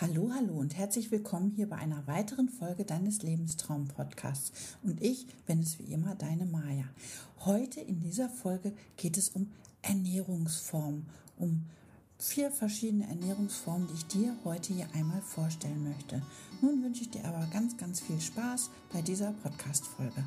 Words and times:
Hallo, 0.00 0.32
hallo 0.34 0.54
und 0.54 0.76
herzlich 0.76 1.12
willkommen 1.12 1.52
hier 1.54 1.68
bei 1.68 1.76
einer 1.76 2.04
weiteren 2.08 2.48
Folge 2.48 2.84
deines 2.84 3.22
Lebenstraum-Podcasts. 3.22 4.50
Und 4.82 5.00
ich 5.00 5.28
bin 5.46 5.60
es 5.60 5.78
wie 5.78 5.92
immer, 5.92 6.16
deine 6.16 6.46
Maja. 6.46 6.86
Heute 7.44 7.80
in 7.80 8.00
dieser 8.00 8.28
Folge 8.28 8.72
geht 8.96 9.16
es 9.16 9.28
um 9.28 9.52
Ernährungsformen, 9.82 11.06
um 11.38 11.66
vier 12.18 12.50
verschiedene 12.50 13.06
Ernährungsformen, 13.06 13.86
die 13.86 13.94
ich 13.94 14.06
dir 14.06 14.36
heute 14.42 14.74
hier 14.74 14.88
einmal 14.94 15.22
vorstellen 15.22 15.84
möchte. 15.84 16.20
Nun 16.60 16.82
wünsche 16.82 17.02
ich 17.02 17.10
dir 17.10 17.24
aber 17.24 17.46
ganz, 17.52 17.76
ganz 17.76 18.00
viel 18.00 18.20
Spaß 18.20 18.70
bei 18.92 19.00
dieser 19.00 19.30
Podcast-Folge. 19.44 20.24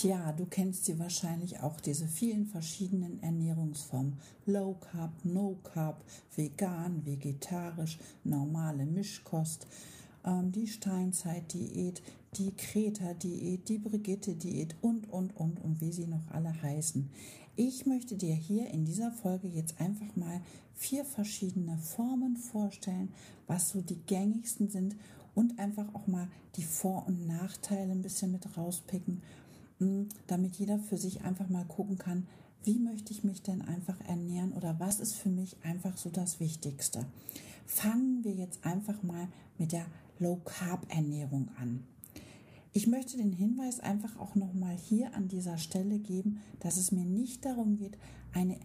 Tja, 0.00 0.32
du 0.32 0.46
kennst 0.46 0.86
sie 0.86 0.98
wahrscheinlich 0.98 1.60
auch, 1.60 1.78
diese 1.78 2.08
vielen 2.08 2.46
verschiedenen 2.46 3.22
Ernährungsformen. 3.22 4.14
Low 4.46 4.74
Carb, 4.80 5.12
No 5.24 5.58
Carb, 5.62 6.02
vegan, 6.34 7.04
vegetarisch, 7.04 7.98
normale 8.24 8.86
Mischkost, 8.86 9.66
ähm, 10.24 10.52
die 10.52 10.68
Steinzeit-Diät, 10.68 12.00
die 12.38 12.50
Kreta-Diät, 12.52 13.68
die 13.68 13.76
Brigitte-Diät 13.76 14.74
und, 14.80 15.12
und, 15.12 15.36
und, 15.36 15.62
und 15.62 15.82
wie 15.82 15.92
sie 15.92 16.06
noch 16.06 16.30
alle 16.30 16.62
heißen. 16.62 17.10
Ich 17.56 17.84
möchte 17.84 18.16
dir 18.16 18.34
hier 18.34 18.70
in 18.70 18.86
dieser 18.86 19.12
Folge 19.12 19.48
jetzt 19.48 19.78
einfach 19.82 20.16
mal 20.16 20.40
vier 20.76 21.04
verschiedene 21.04 21.76
Formen 21.76 22.38
vorstellen, 22.38 23.12
was 23.46 23.68
so 23.68 23.82
die 23.82 24.00
gängigsten 24.06 24.70
sind 24.70 24.96
und 25.34 25.58
einfach 25.58 25.94
auch 25.94 26.06
mal 26.06 26.28
die 26.56 26.64
Vor- 26.64 27.06
und 27.06 27.26
Nachteile 27.26 27.92
ein 27.92 28.00
bisschen 28.00 28.32
mit 28.32 28.56
rauspicken 28.56 29.20
damit 30.26 30.56
jeder 30.56 30.78
für 30.78 30.96
sich 30.96 31.22
einfach 31.22 31.48
mal 31.48 31.64
gucken 31.64 31.98
kann, 31.98 32.26
wie 32.64 32.78
möchte 32.78 33.12
ich 33.12 33.24
mich 33.24 33.42
denn 33.42 33.62
einfach 33.62 33.98
ernähren 34.06 34.52
oder 34.52 34.78
was 34.78 35.00
ist 35.00 35.14
für 35.14 35.30
mich 35.30 35.56
einfach 35.62 35.96
so 35.96 36.10
das 36.10 36.40
Wichtigste. 36.40 37.06
Fangen 37.66 38.22
wir 38.22 38.32
jetzt 38.32 38.64
einfach 38.66 39.02
mal 39.02 39.28
mit 39.58 39.72
der 39.72 39.86
Low 40.18 40.36
Carb 40.44 40.86
Ernährung 40.94 41.48
an. 41.58 41.84
Ich 42.72 42.86
möchte 42.86 43.16
den 43.16 43.32
Hinweis 43.32 43.80
einfach 43.80 44.18
auch 44.18 44.34
noch 44.34 44.52
mal 44.52 44.76
hier 44.76 45.14
an 45.14 45.28
dieser 45.28 45.58
Stelle 45.58 45.98
geben, 45.98 46.40
dass 46.60 46.76
es 46.76 46.92
mir 46.92 47.04
nicht 47.04 47.44
darum 47.44 47.76
geht, 47.76 47.96
eine 48.32 48.60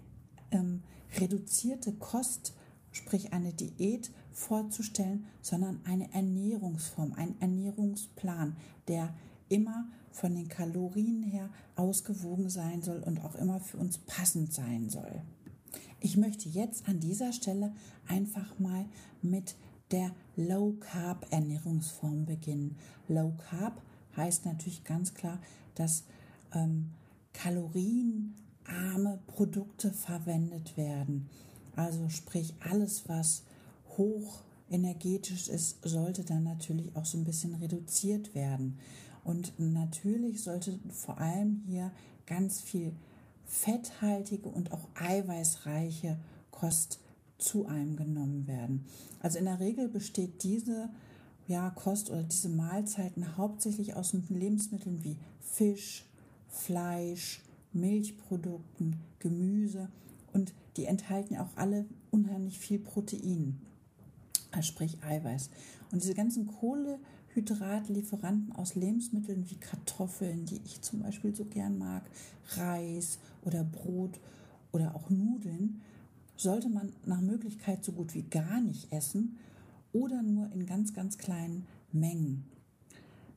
ähm, 0.52 0.84
reduzierte 1.18 1.94
Kost, 1.94 2.54
sprich 2.92 3.34
eine 3.34 3.54
Diät 3.54 4.12
vorzustellen, 4.32 5.26
sondern 5.42 5.80
eine 5.86 6.14
Ernährungsform, 6.14 7.14
ein 7.14 7.40
Ernährungsplan, 7.40 8.58
der 8.88 9.14
immer 9.50 9.88
von 10.16 10.34
den 10.34 10.48
Kalorien 10.48 11.24
her 11.24 11.50
ausgewogen 11.76 12.50
sein 12.50 12.82
soll 12.82 13.04
und 13.04 13.20
auch 13.20 13.36
immer 13.36 13.60
für 13.60 13.78
uns 13.78 13.98
passend 13.98 14.54
sein 14.54 14.90
soll. 14.90 15.22
Ich 16.00 16.16
möchte 16.16 16.48
jetzt 16.48 16.88
an 16.88 17.02
dieser 17.02 17.34
Stelle 17.34 17.74
einfach 18.08 18.58
mal 18.60 18.86
mit 19.22 19.56
der 19.92 20.12
Low 20.38 20.78
Carb 20.80 21.28
Ernährungsform 21.32 22.26
beginnen. 22.26 22.78
Low 23.10 23.34
Carb 23.50 23.82
heißt 24.16 24.46
natürlich 24.46 24.86
ganz 24.86 25.14
klar, 25.14 25.40
dass 25.76 26.06
ähm, 26.54 26.92
kalorienarme 27.34 29.20
Produkte 29.28 29.92
verwendet 29.92 30.78
werden. 30.78 31.30
Also 31.76 32.08
sprich 32.08 32.54
alles, 32.62 33.10
was 33.10 33.44
hoch 33.98 34.44
energetisch 34.70 35.50
ist, 35.50 35.78
sollte 35.84 36.24
dann 36.24 36.44
natürlich 36.44 36.96
auch 36.96 37.06
so 37.06 37.18
ein 37.18 37.26
bisschen 37.26 37.54
reduziert 37.56 38.34
werden. 38.34 38.80
Und 39.26 39.54
natürlich 39.58 40.44
sollte 40.44 40.80
vor 40.90 41.20
allem 41.20 41.64
hier 41.68 41.92
ganz 42.28 42.62
viel 42.62 42.94
fetthaltige 43.44 44.48
und 44.48 44.72
auch 44.72 44.88
eiweißreiche 44.94 46.18
Kost 46.52 47.00
zu 47.38 47.66
einem 47.66 47.98
genommen 47.98 48.48
werden. 48.48 48.86
Also 49.20 49.40
in 49.40 49.46
der 49.46 49.60
Regel 49.60 49.90
besteht 49.90 50.44
diese 50.44 50.90
ja, 51.48 51.70
Kost 51.72 52.12
oder 52.12 52.24
diese 52.24 52.50
Mahlzeiten 52.50 53.36
hauptsächlich 53.36 53.96
aus 53.96 54.16
Lebensmitteln 54.30 55.04
wie 55.04 55.18
Fisch, 55.42 56.06
Fleisch, 56.48 57.42
Milchprodukten, 57.74 59.00
Gemüse 59.20 59.90
und 60.34 60.54
die 60.78 60.86
enthalten 60.86 61.38
auch 61.38 61.50
alle 61.56 61.86
unheimlich 62.12 62.60
viel 62.60 62.80
Protein, 62.80 63.60
sprich 64.62 65.04
Eiweiß. 65.04 65.50
Und 65.92 66.04
diese 66.04 66.14
ganzen 66.14 66.48
Kohle 66.48 67.00
Hydratlieferanten 67.36 68.56
aus 68.56 68.76
Lebensmitteln 68.76 69.50
wie 69.50 69.56
Kartoffeln, 69.56 70.46
die 70.46 70.62
ich 70.66 70.82
zum 70.82 71.02
Beispiel 71.02 71.36
so 71.36 71.46
gern 71.46 71.78
mag, 71.78 72.04
Reis 72.56 73.20
oder 73.44 73.64
Brot 73.64 74.20
oder 74.72 74.96
auch 74.96 75.10
Nudeln, 75.10 75.82
sollte 76.38 76.70
man 76.70 76.94
nach 77.06 77.22
Möglichkeit 77.22 77.84
so 77.84 77.92
gut 77.92 78.14
wie 78.14 78.24
gar 78.24 78.62
nicht 78.62 78.92
essen 78.92 79.38
oder 79.94 80.22
nur 80.22 80.52
in 80.52 80.66
ganz, 80.66 80.94
ganz 80.94 81.18
kleinen 81.18 81.66
Mengen. 81.92 82.46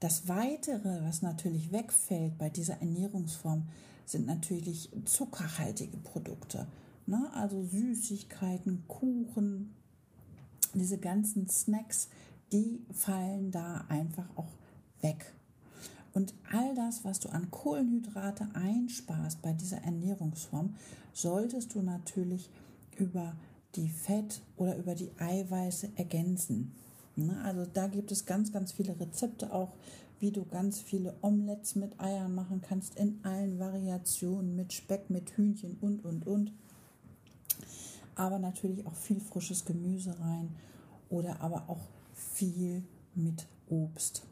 Das 0.00 0.28
Weitere, 0.28 1.02
was 1.02 1.22
natürlich 1.22 1.72
wegfällt 1.72 2.38
bei 2.38 2.50
dieser 2.50 2.80
Ernährungsform, 2.80 3.64
sind 4.06 4.26
natürlich 4.26 4.90
zuckerhaltige 5.04 5.96
Produkte. 5.98 6.66
Ne? 7.06 7.28
Also 7.34 7.64
Süßigkeiten, 7.64 8.84
Kuchen, 8.86 9.74
diese 10.74 10.98
ganzen 10.98 11.48
Snacks, 11.48 12.08
die 12.52 12.80
fallen 12.92 13.50
da 13.50 13.84
einfach 13.88 14.28
auch 14.36 14.48
weg. 15.00 15.34
Und 16.14 16.34
all 16.50 16.74
das, 16.74 17.04
was 17.04 17.20
du 17.20 17.28
an 17.28 17.50
Kohlenhydrate 17.50 18.48
einsparst 18.54 19.42
bei 19.42 19.52
dieser 19.52 19.78
Ernährungsform, 19.82 20.74
solltest 21.12 21.74
du 21.74 21.82
natürlich 21.82 22.50
über 22.96 23.36
die 23.76 23.88
Fett- 23.88 24.40
oder 24.56 24.76
über 24.76 24.94
die 24.94 25.10
Eiweiße 25.18 25.90
ergänzen. 25.96 26.72
Ne, 27.16 27.36
also 27.44 27.66
da 27.72 27.86
gibt 27.88 28.10
es 28.12 28.26
ganz, 28.26 28.52
ganz 28.52 28.72
viele 28.72 28.98
Rezepte 28.98 29.52
auch, 29.52 29.72
wie 30.20 30.32
du 30.32 30.44
ganz 30.44 30.80
viele 30.80 31.14
Omelettes 31.20 31.76
mit 31.76 32.00
Eiern 32.00 32.34
machen 32.34 32.60
kannst, 32.60 32.96
in 32.96 33.20
allen 33.22 33.58
Variationen, 33.58 34.56
mit 34.56 34.72
Speck, 34.72 35.10
mit 35.10 35.36
Hühnchen 35.36 35.76
und, 35.80 36.04
und, 36.04 36.26
und. 36.26 36.52
Aber 38.14 38.38
natürlich 38.38 38.84
auch 38.86 38.94
viel 38.94 39.20
frisches 39.20 39.64
Gemüse 39.64 40.18
rein 40.18 40.56
oder 41.08 41.40
aber 41.40 41.68
auch 41.68 41.86
viel 42.18 42.82
mit 43.14 43.46
Obst. 43.68 44.22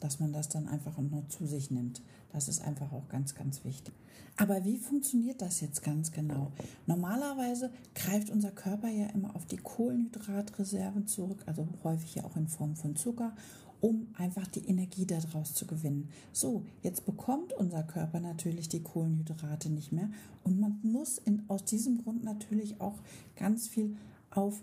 Dass 0.00 0.18
man 0.18 0.32
das 0.32 0.48
dann 0.48 0.68
einfach 0.68 0.98
noch 0.98 1.28
zu 1.28 1.46
sich 1.46 1.70
nimmt. 1.70 2.02
Das 2.32 2.48
ist 2.48 2.62
einfach 2.62 2.92
auch 2.92 3.08
ganz, 3.08 3.34
ganz 3.34 3.64
wichtig. 3.64 3.94
Aber 4.36 4.64
wie 4.64 4.78
funktioniert 4.78 5.42
das 5.42 5.60
jetzt 5.60 5.82
ganz 5.82 6.10
genau? 6.10 6.52
Normalerweise 6.86 7.70
greift 7.94 8.30
unser 8.30 8.50
Körper 8.50 8.88
ja 8.88 9.06
immer 9.08 9.36
auf 9.36 9.44
die 9.46 9.58
Kohlenhydratreserven 9.58 11.06
zurück, 11.06 11.42
also 11.46 11.68
häufig 11.84 12.14
ja 12.14 12.24
auch 12.24 12.36
in 12.36 12.48
Form 12.48 12.74
von 12.74 12.96
Zucker, 12.96 13.36
um 13.82 14.06
einfach 14.14 14.46
die 14.46 14.66
Energie 14.66 15.06
daraus 15.06 15.54
zu 15.54 15.66
gewinnen. 15.66 16.08
So, 16.32 16.64
jetzt 16.82 17.04
bekommt 17.04 17.52
unser 17.52 17.82
Körper 17.82 18.20
natürlich 18.20 18.68
die 18.68 18.82
Kohlenhydrate 18.82 19.68
nicht 19.68 19.92
mehr 19.92 20.08
und 20.44 20.58
man 20.58 20.78
muss 20.82 21.18
in, 21.18 21.42
aus 21.48 21.64
diesem 21.64 22.02
Grund 22.02 22.24
natürlich 22.24 22.80
auch 22.80 23.00
ganz 23.36 23.68
viel 23.68 23.96
auf 24.30 24.62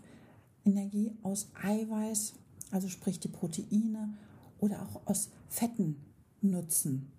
Energie 0.70 1.12
aus 1.24 1.50
Eiweiß, 1.62 2.34
also 2.72 2.88
sprich 2.88 3.20
die 3.20 3.28
Proteine 3.28 4.14
oder 4.60 4.84
auch 4.84 5.08
aus 5.08 5.30
Fetten 5.48 5.98
nutzen. 6.42 7.12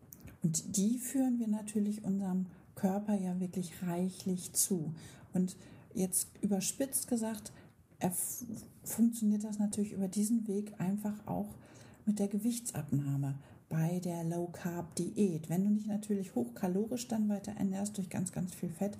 Und 0.43 0.77
die 0.77 0.99
führen 0.99 1.39
wir 1.39 1.49
natürlich 1.49 2.05
unserem 2.05 2.47
Körper 2.75 3.15
ja 3.15 3.39
wirklich 3.41 3.83
reichlich 3.83 4.53
zu. 4.53 4.95
Und 5.33 5.57
jetzt 5.95 6.29
überspitzt 6.41 7.09
gesagt, 7.09 7.53
funktioniert 8.83 9.45
das 9.45 9.59
natürlich 9.59 9.93
über 9.93 10.09
diesen 10.09 10.49
Weg 10.49 10.81
einfach 10.81 11.27
auch 11.27 11.55
mit 12.07 12.19
der 12.19 12.29
Gewichtsabnahme 12.29 13.35
bei 13.69 14.01
der 14.01 14.25
Low 14.25 14.49
Carb 14.51 14.95
Diät. 14.97 15.51
Wenn 15.51 15.65
du 15.65 15.71
dich 15.75 15.87
natürlich 15.87 16.35
hochkalorisch 16.35 17.07
dann 17.09 17.29
weiter 17.29 17.53
ernährst 17.53 17.99
durch 17.99 18.09
ganz, 18.09 18.33
ganz 18.33 18.55
viel 18.55 18.71
Fett, 18.71 18.97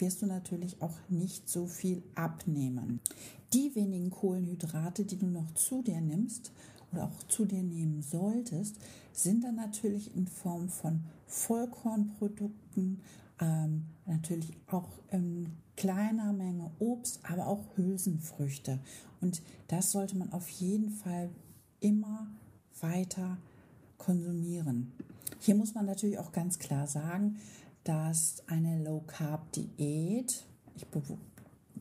wirst 0.00 0.22
du 0.22 0.26
natürlich 0.26 0.80
auch 0.80 0.96
nicht 1.08 1.48
so 1.48 1.66
viel 1.66 2.02
abnehmen. 2.14 3.00
Die 3.52 3.74
wenigen 3.74 4.10
Kohlenhydrate, 4.10 5.04
die 5.04 5.18
du 5.18 5.26
noch 5.26 5.52
zu 5.54 5.82
dir 5.82 6.00
nimmst 6.00 6.52
oder 6.92 7.04
auch 7.04 7.22
zu 7.24 7.44
dir 7.44 7.62
nehmen 7.62 8.02
solltest, 8.02 8.76
sind 9.12 9.44
dann 9.44 9.56
natürlich 9.56 10.14
in 10.14 10.26
Form 10.26 10.68
von 10.68 11.04
Vollkornprodukten, 11.26 13.00
ähm, 13.40 13.84
natürlich 14.06 14.52
auch 14.68 14.88
in 15.10 15.48
kleiner 15.76 16.32
Menge 16.32 16.70
Obst, 16.78 17.20
aber 17.22 17.46
auch 17.46 17.64
Hülsenfrüchte. 17.76 18.78
Und 19.20 19.42
das 19.68 19.92
sollte 19.92 20.16
man 20.16 20.32
auf 20.32 20.48
jeden 20.48 20.90
Fall 20.90 21.30
immer 21.80 22.28
weiter 22.80 23.38
konsumieren. 23.98 24.92
Hier 25.40 25.54
muss 25.54 25.74
man 25.74 25.86
natürlich 25.86 26.18
auch 26.18 26.32
ganz 26.32 26.58
klar 26.58 26.86
sagen, 26.86 27.36
dass 27.90 28.44
eine 28.46 28.80
Low 28.84 29.02
Carb 29.04 29.50
Diät, 29.50 30.44
ich 30.76 30.86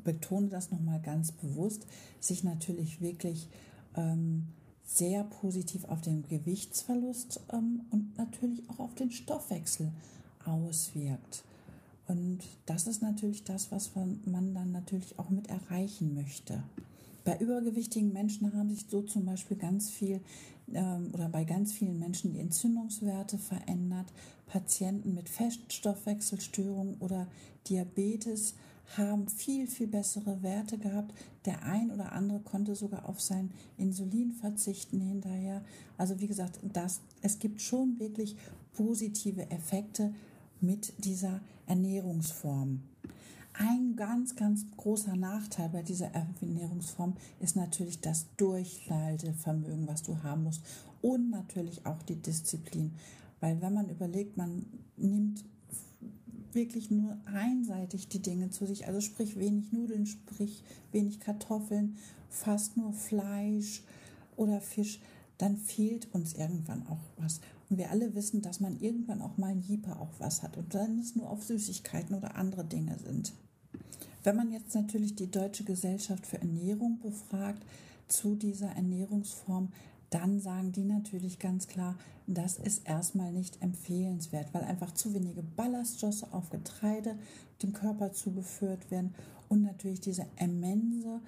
betone 0.04 0.48
das 0.48 0.72
nochmal 0.72 1.00
ganz 1.00 1.32
bewusst, 1.32 1.86
sich 2.20 2.44
natürlich 2.44 3.00
wirklich 3.00 3.48
ähm, 3.96 4.48
sehr 4.84 5.24
positiv 5.24 5.86
auf 5.86 6.02
den 6.02 6.24
Gewichtsverlust 6.24 7.42
ähm, 7.54 7.82
und 7.92 8.18
natürlich 8.18 8.68
auch 8.72 8.80
auf 8.80 8.96
den 8.96 9.12
Stoffwechsel 9.12 9.92
auswirkt. 10.46 11.44
Und 12.08 12.40
das 12.66 12.88
ist 12.88 13.04
natürlich 13.04 13.44
das, 13.44 13.72
was 13.72 13.92
man 13.94 14.56
dann 14.56 14.72
natürlich 14.72 15.20
auch 15.20 15.30
mit 15.30 15.48
erreichen 15.48 16.16
möchte. 16.16 16.64
Bei 17.24 17.38
übergewichtigen 17.38 18.13
Menschen 18.13 18.54
haben 18.54 18.69
sich 18.69 18.86
so 18.88 19.01
zum 19.01 19.25
Beispiel 19.25 19.57
ganz 19.57 19.89
viel 19.89 20.21
ähm, 20.74 21.10
oder 21.13 21.30
bei 21.30 21.44
ganz 21.44 21.74
vielen 21.74 22.00
Menschen 22.00 22.33
die 22.33 22.39
Entzündungswerte 22.39 23.38
verändert. 23.38 24.07
Patienten 24.48 25.13
mit 25.13 25.30
Fettstoffwechselstörungen 25.30 26.95
oder 27.00 27.27
Diabetes 27.68 28.56
haben 28.98 29.27
viel, 29.27 29.68
viel 29.68 29.88
bessere 29.88 30.42
Werte 30.42 30.77
gehabt. 30.77 31.13
Der 31.45 31.63
ein 31.63 31.92
oder 31.92 32.12
andere 32.12 32.39
konnte 32.39 32.75
sogar 32.75 33.07
auf 33.07 33.22
sein 33.22 33.51
Insulin 33.77 34.31
verzichten 34.31 35.00
hinterher. 35.00 35.63
Also 35.98 36.19
wie 36.19 36.27
gesagt, 36.27 36.60
das, 36.63 37.01
es 37.22 37.39
gibt 37.39 37.62
schon 37.62 38.00
wirklich 38.00 38.36
positive 38.74 39.51
Effekte 39.51 40.13
mit 40.62 40.94
dieser 41.04 41.42
Ernährungsform. 41.68 42.81
Ein 43.54 43.96
ganz, 43.96 44.36
ganz 44.36 44.66
großer 44.78 45.16
Nachteil 45.16 45.69
bei 45.69 45.84
dieser 45.84 46.12
Ernährungsform 46.13 47.16
ist 47.40 47.56
natürlich 47.56 48.00
das 48.00 48.28
Durchhaltevermögen, 48.38 49.88
was 49.88 50.04
du 50.04 50.24
haben 50.24 50.44
musst 50.44 50.63
und 51.01 51.30
natürlich 51.30 51.86
auch 51.86 52.01
die 52.04 52.16
Disziplin. 52.16 52.94
Weil 53.40 53.62
wenn 53.62 53.74
man 53.74 53.90
überlegt, 53.90 54.38
man 54.38 54.66
nimmt 54.98 55.44
wirklich 56.54 56.90
nur 56.90 57.18
einseitig 57.25 58.07
die 58.07 58.22
Dinge 58.22 58.50
zu 58.50 58.66
sich, 58.66 58.88
also 58.88 59.01
sprich 59.01 59.38
wenig 59.38 59.72
Nudeln, 59.72 60.06
sprich 60.06 60.63
wenig 60.92 61.19
Kartoffeln, 61.19 61.98
fast 62.30 62.78
nur 62.78 62.94
Fleisch 62.94 63.84
oder 64.36 64.62
Fisch, 64.62 65.00
dann 65.38 65.57
fehlt 65.57 66.13
uns 66.13 66.34
irgendwann 66.34 66.86
auch 66.88 67.00
was. 67.18 67.40
Und 67.69 67.77
wir 67.77 67.92
alle 67.92 68.16
wissen, 68.16 68.42
dass 68.42 68.60
man 68.60 68.80
irgendwann 68.80 69.21
auch 69.21 69.38
mal 69.38 69.51
ein 69.51 69.62
Jeeper 69.62 70.00
auf 70.00 70.19
was 70.19 70.42
hat 70.42 70.57
und 70.57 70.74
dann 70.74 71.00
es 71.00 71.16
nur 71.16 71.30
auf 71.30 71.44
Süßigkeiten 71.44 72.16
oder 72.16 72.36
andere 72.36 72.66
Dinge 72.66 72.98
sind. 72.98 73.33
Wenn 74.24 74.36
man 74.36 74.51
jetzt 74.51 74.74
natürlich 74.75 75.16
die 75.16 75.31
Deutsche 75.31 75.63
Gesellschaft 75.63 76.25
für 76.25 76.39
Ernährung 76.39 77.00
befragt 77.00 77.63
zu 78.07 78.36
dieser 78.36 78.69
Ernährungsform, 78.69 79.71
dann 80.10 80.39
sagen 80.39 80.71
die 80.71 80.83
natürlich 80.83 81.39
ganz 81.39 81.68
klar, 81.68 81.95
das 82.25 82.57
ist 82.57 82.88
erstmal 82.88 83.31
nicht 83.31 83.62
empfehlenswert, 83.62 84.54
weil 84.54 84.63
einfach 84.63 84.94
zu 84.94 85.13
wenige 85.13 85.44
Ballaststoffe 85.44 86.25
auf 86.31 86.50
Getreide 86.50 87.15
dem 87.62 87.74
Körper 87.74 88.12
zugeführt 88.12 88.89
werden 88.92 89.13
und 89.48 89.62
natürlich 89.62 90.00
dieser 90.00 90.25
immense 90.38 91.22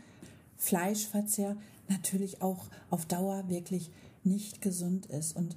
Fleischverzehr 0.58 1.58
natürlich 1.90 2.42
auch 2.42 2.68
auf 2.90 3.06
Dauer 3.06 3.50
wirklich 3.50 3.90
nicht 4.24 4.62
gesund 4.62 5.08
ist. 5.08 5.36
Und 5.36 5.56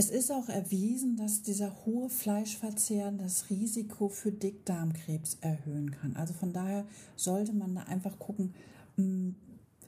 es 0.00 0.10
ist 0.10 0.30
auch 0.30 0.48
erwiesen, 0.48 1.16
dass 1.16 1.42
dieser 1.42 1.84
hohe 1.84 2.08
Fleischverzehr 2.08 3.10
das 3.10 3.50
Risiko 3.50 4.08
für 4.08 4.30
Dickdarmkrebs 4.30 5.38
erhöhen 5.40 5.90
kann. 5.90 6.14
Also 6.14 6.34
von 6.34 6.52
daher 6.52 6.86
sollte 7.16 7.52
man 7.52 7.74
da 7.74 7.82
einfach 7.82 8.16
gucken, 8.20 8.54
hm, 8.94 9.34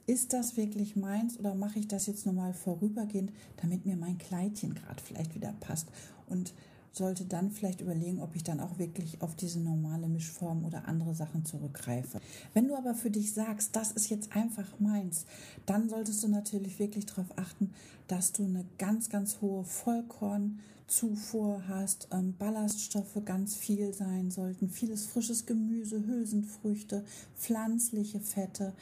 ist 0.09 0.33
das 0.33 0.57
wirklich 0.57 0.97
meins 0.97 1.39
oder 1.39 1.55
mache 1.55 1.79
ich 1.79 1.87
das 1.87 2.09
jetzt 2.09 2.27
nur 2.27 2.35
mal 2.35 2.53
vorübergehend, 2.53 3.31
damit 3.63 3.87
mir 3.87 3.95
mein 3.95 4.19
Kleidchen 4.19 4.75
gerade 4.75 5.01
vielleicht 5.01 5.37
wieder 5.37 5.55
passt? 5.61 5.87
Und 6.27 6.55
sollte 6.93 7.25
dann 7.25 7.51
vielleicht 7.51 7.81
überlegen, 7.81 8.21
ob 8.21 8.35
ich 8.35 8.43
dann 8.43 8.61
auch 8.61 8.79
wirklich 8.79 9.23
auf 9.23 9.35
diese 9.37 9.61
normale 9.61 10.09
Mischform 10.09 10.65
oder 10.65 10.89
andere 10.89 11.15
Sachen 11.15 11.45
zurückgreife. 11.45 12.21
Wenn 12.53 12.69
du 12.69 12.77
aber 12.77 12.95
für 12.95 13.11
dich 13.11 13.33
sagst, 13.33 13.77
das 13.77 13.93
ist 13.93 14.11
jetzt 14.11 14.35
einfach 14.35 14.79
meins, 14.79 15.25
dann 15.67 15.89
solltest 15.89 16.23
du 16.23 16.29
natürlich 16.29 16.79
wirklich 16.79 17.07
darauf 17.07 17.27
achten, 17.37 17.73
dass 18.09 18.33
du 18.33 18.45
eine 18.45 18.65
ganz, 18.79 19.09
ganz 19.09 19.41
hohe 19.41 19.65
Vollkornzufuhr 19.65 21.63
hast, 21.69 22.09
ähm, 22.11 22.35
Ballaststoffe 22.37 23.21
ganz 23.25 23.57
viel 23.57 23.95
sein 23.95 24.31
sollten, 24.31 24.69
vieles 24.69 25.07
frisches 25.07 25.47
Gemüse, 25.47 26.05
Hülsenfrüchte, 26.05 27.05
pflanzliche 27.37 28.21
Fette, 28.21 28.75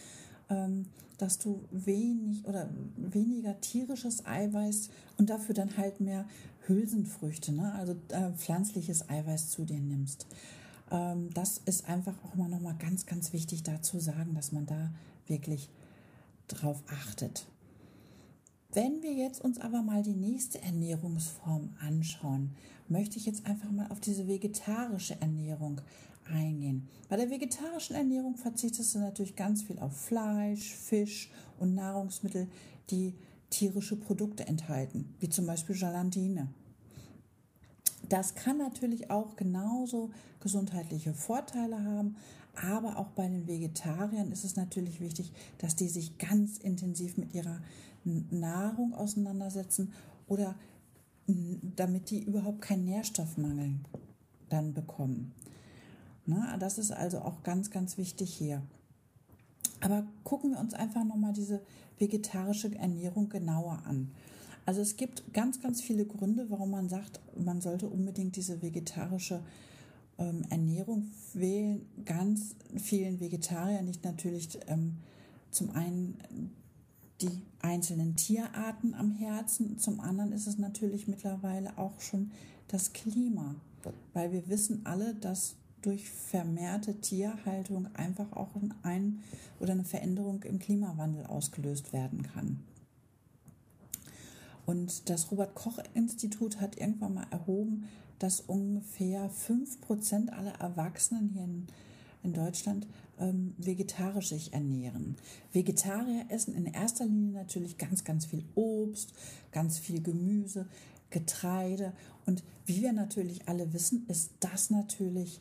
dass 1.18 1.38
du 1.38 1.64
wenig 1.70 2.44
oder 2.46 2.70
weniger 2.96 3.60
tierisches 3.60 4.24
Eiweiß 4.24 4.90
und 5.18 5.30
dafür 5.30 5.54
dann 5.54 5.76
halt 5.76 6.00
mehr 6.00 6.26
Hülsenfrüchte, 6.66 7.52
ne? 7.52 7.72
also 7.74 7.96
äh, 8.08 8.32
pflanzliches 8.32 9.08
Eiweiß 9.08 9.50
zu 9.50 9.64
dir 9.64 9.80
nimmst. 9.80 10.26
Ähm, 10.90 11.30
das 11.34 11.58
ist 11.64 11.88
einfach 11.88 12.14
auch 12.24 12.34
mal 12.34 12.48
nochmal 12.48 12.76
ganz, 12.78 13.06
ganz 13.06 13.32
wichtig 13.32 13.62
da 13.62 13.82
zu 13.82 13.98
sagen, 13.98 14.34
dass 14.34 14.52
man 14.52 14.66
da 14.66 14.90
wirklich 15.26 15.68
drauf 16.46 16.82
achtet. 16.88 17.46
Wenn 18.72 19.02
wir 19.02 19.12
jetzt 19.12 19.42
uns 19.42 19.58
aber 19.60 19.82
mal 19.82 20.02
die 20.02 20.14
nächste 20.14 20.60
Ernährungsform 20.60 21.70
anschauen, 21.80 22.54
möchte 22.86 23.18
ich 23.18 23.26
jetzt 23.26 23.46
einfach 23.46 23.70
mal 23.70 23.88
auf 23.88 24.00
diese 24.00 24.28
vegetarische 24.28 25.20
Ernährung 25.20 25.80
eingehen. 26.28 26.88
Bei 27.08 27.16
der 27.16 27.30
vegetarischen 27.30 27.96
Ernährung 27.96 28.36
verzichtest 28.36 28.94
du 28.94 28.98
natürlich 28.98 29.36
ganz 29.36 29.62
viel 29.62 29.78
auf 29.78 29.96
Fleisch, 29.96 30.74
Fisch 30.74 31.30
und 31.58 31.74
Nahrungsmittel, 31.74 32.48
die 32.90 33.14
tierische 33.50 33.96
Produkte 33.96 34.46
enthalten, 34.46 35.14
wie 35.20 35.28
zum 35.28 35.46
Beispiel 35.46 35.76
Gelatine. 35.76 36.48
Das 38.08 38.34
kann 38.34 38.58
natürlich 38.58 39.10
auch 39.10 39.36
genauso 39.36 40.10
gesundheitliche 40.40 41.12
Vorteile 41.12 41.82
haben, 41.82 42.16
aber 42.54 42.98
auch 42.98 43.08
bei 43.08 43.28
den 43.28 43.46
Vegetariern 43.46 44.32
ist 44.32 44.44
es 44.44 44.56
natürlich 44.56 45.00
wichtig, 45.00 45.32
dass 45.58 45.76
die 45.76 45.88
sich 45.88 46.18
ganz 46.18 46.58
intensiv 46.58 47.16
mit 47.16 47.34
ihrer 47.34 47.60
Nahrung 48.04 48.94
auseinandersetzen 48.94 49.92
oder 50.26 50.54
damit 51.76 52.10
die 52.10 52.22
überhaupt 52.22 52.62
keinen 52.62 52.84
Nährstoffmangel 52.84 53.74
dann 54.48 54.72
bekommen. 54.72 55.32
Na, 56.28 56.58
das 56.58 56.76
ist 56.76 56.90
also 56.90 57.20
auch 57.20 57.42
ganz, 57.42 57.70
ganz 57.70 57.96
wichtig 57.96 58.34
hier. 58.34 58.62
Aber 59.80 60.06
gucken 60.24 60.50
wir 60.50 60.58
uns 60.58 60.74
einfach 60.74 61.02
nochmal 61.02 61.32
diese 61.32 61.62
vegetarische 61.98 62.74
Ernährung 62.76 63.30
genauer 63.30 63.82
an. 63.86 64.10
Also 64.66 64.82
es 64.82 64.96
gibt 64.96 65.32
ganz, 65.32 65.62
ganz 65.62 65.80
viele 65.80 66.04
Gründe, 66.04 66.50
warum 66.50 66.70
man 66.70 66.90
sagt, 66.90 67.18
man 67.34 67.62
sollte 67.62 67.88
unbedingt 67.88 68.36
diese 68.36 68.60
vegetarische 68.60 69.40
ähm, 70.18 70.42
Ernährung 70.50 71.10
wählen. 71.32 71.86
Ganz 72.04 72.56
vielen 72.76 73.20
Vegetariern 73.20 73.86
nicht 73.86 74.04
natürlich 74.04 74.58
ähm, 74.66 74.98
zum 75.50 75.70
einen 75.70 76.18
die 77.22 77.40
einzelnen 77.62 78.16
Tierarten 78.16 78.92
am 78.92 79.12
Herzen, 79.12 79.78
zum 79.78 79.98
anderen 79.98 80.32
ist 80.32 80.46
es 80.46 80.58
natürlich 80.58 81.08
mittlerweile 81.08 81.78
auch 81.78 81.98
schon 82.02 82.32
das 82.68 82.92
Klima, 82.92 83.54
weil 84.12 84.30
wir 84.30 84.46
wissen 84.48 84.84
alle, 84.84 85.14
dass 85.14 85.56
durch 85.82 86.10
vermehrte 86.10 87.00
Tierhaltung 87.00 87.88
einfach 87.94 88.32
auch 88.32 88.50
ein 88.82 89.22
oder 89.60 89.72
eine 89.72 89.84
Veränderung 89.84 90.42
im 90.42 90.58
Klimawandel 90.58 91.26
ausgelöst 91.26 91.92
werden 91.92 92.22
kann. 92.22 92.60
Und 94.66 95.08
das 95.08 95.30
Robert 95.30 95.54
Koch 95.54 95.78
Institut 95.94 96.60
hat 96.60 96.76
irgendwann 96.76 97.14
mal 97.14 97.26
erhoben, 97.30 97.88
dass 98.18 98.40
ungefähr 98.40 99.30
5% 99.30 100.28
aller 100.30 100.60
Erwachsenen 100.60 101.30
hier 101.30 101.44
in, 101.44 101.66
in 102.22 102.32
Deutschland 102.34 102.86
ähm, 103.18 103.54
vegetarisch 103.56 104.28
sich 104.28 104.52
ernähren. 104.52 105.16
Vegetarier 105.52 106.26
essen 106.28 106.54
in 106.54 106.66
erster 106.66 107.06
Linie 107.06 107.32
natürlich 107.32 107.78
ganz, 107.78 108.04
ganz 108.04 108.26
viel 108.26 108.44
Obst, 108.54 109.14
ganz 109.52 109.78
viel 109.78 110.02
Gemüse, 110.02 110.66
Getreide. 111.10 111.92
Und 112.26 112.44
wie 112.66 112.82
wir 112.82 112.92
natürlich 112.92 113.48
alle 113.48 113.72
wissen, 113.72 114.06
ist 114.08 114.32
das 114.40 114.70
natürlich 114.70 115.40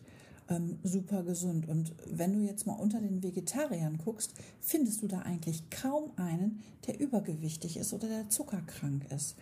ähm, 0.50 0.80
super 0.84 1.24
gesund. 1.24 1.68
Und 1.68 1.94
wenn 2.06 2.34
du 2.34 2.40
jetzt 2.40 2.66
mal 2.66 2.74
unter 2.74 3.00
den 3.00 3.24
Vegetariern 3.24 3.98
guckst, 3.98 4.34
findest 4.62 5.02
du 5.02 5.08
da 5.08 5.20
eigentlich 5.20 5.70
kaum 5.70 6.12
einen, 6.16 6.62
der 6.86 7.00
übergewichtig 7.00 7.78
ist 7.78 7.94
oder 7.94 8.08
der 8.08 8.30
zuckerkrank 8.30 9.12
ist. 9.12 9.36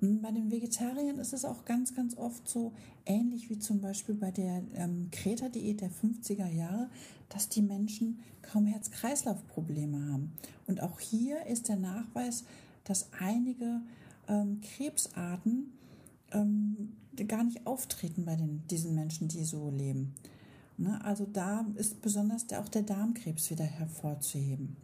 Bei 0.00 0.30
den 0.30 0.50
Vegetariern 0.50 1.18
ist 1.18 1.34
es 1.34 1.44
auch 1.44 1.66
ganz, 1.66 1.94
ganz 1.94 2.16
oft 2.16 2.48
so 2.48 2.72
ähnlich 3.04 3.50
wie 3.50 3.58
zum 3.58 3.82
Beispiel 3.82 4.14
bei 4.14 4.30
der 4.30 4.62
ähm, 4.74 5.10
Kreta-Diät 5.10 5.82
der 5.82 5.90
50er 5.90 6.48
Jahre, 6.48 6.88
dass 7.28 7.50
die 7.50 7.60
Menschen 7.60 8.20
kaum 8.40 8.64
Herz-Kreislauf-Probleme 8.64 10.10
haben. 10.10 10.32
Und 10.66 10.82
auch 10.82 11.00
hier 11.00 11.44
ist 11.46 11.68
der 11.68 11.76
Nachweis, 11.76 12.44
dass 12.84 13.08
einige 13.12 13.82
ähm, 14.26 14.62
Krebsarten 14.62 15.72
ähm, 16.32 16.96
gar 17.28 17.44
nicht 17.44 17.66
auftreten 17.66 18.24
bei 18.24 18.36
den, 18.36 18.66
diesen 18.68 18.94
Menschen, 18.94 19.28
die 19.28 19.44
so 19.44 19.70
leben. 19.70 20.14
Ne? 20.80 20.98
Also 21.04 21.26
da 21.26 21.66
ist 21.76 22.00
besonders 22.00 22.46
der, 22.46 22.60
auch 22.60 22.68
der 22.68 22.82
Darmkrebs 22.82 23.50
wieder 23.50 23.64
hervorzuheben. 23.64 24.76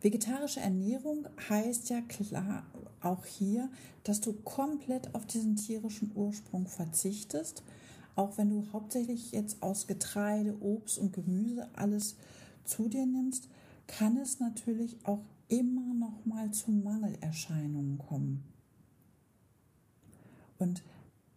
Vegetarische 0.00 0.60
Ernährung 0.60 1.26
heißt 1.48 1.88
ja 1.88 2.02
klar 2.02 2.64
auch 3.00 3.24
hier, 3.24 3.70
dass 4.04 4.20
du 4.20 4.32
komplett 4.32 5.14
auf 5.14 5.26
diesen 5.26 5.56
tierischen 5.56 6.12
Ursprung 6.14 6.66
verzichtest, 6.66 7.62
auch 8.16 8.36
wenn 8.36 8.50
du 8.50 8.66
hauptsächlich 8.72 9.32
jetzt 9.32 9.62
aus 9.62 9.86
Getreide, 9.86 10.60
Obst 10.60 10.98
und 10.98 11.12
Gemüse 11.12 11.68
alles 11.74 12.16
zu 12.64 12.88
dir 12.88 13.06
nimmst, 13.06 13.48
kann 13.86 14.18
es 14.18 14.40
natürlich 14.40 14.98
auch 15.04 15.24
immer 15.48 15.94
noch 15.94 16.26
mal 16.26 16.50
zu 16.50 16.70
Mangelerscheinungen 16.70 17.98
kommen. 17.98 18.44
Und 20.58 20.82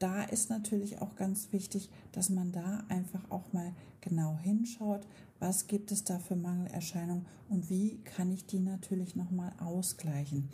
da 0.01 0.23
ist 0.23 0.49
natürlich 0.49 0.99
auch 0.99 1.15
ganz 1.15 1.51
wichtig, 1.51 1.89
dass 2.11 2.29
man 2.29 2.51
da 2.51 2.83
einfach 2.89 3.29
auch 3.29 3.53
mal 3.53 3.71
genau 4.01 4.37
hinschaut, 4.41 5.05
was 5.39 5.67
gibt 5.67 5.91
es 5.91 6.03
da 6.03 6.17
für 6.19 6.35
Mangelerscheinungen 6.35 7.25
und 7.49 7.69
wie 7.69 7.97
kann 8.03 8.31
ich 8.31 8.45
die 8.45 8.59
natürlich 8.59 9.15
nochmal 9.15 9.53
ausgleichen. 9.59 10.49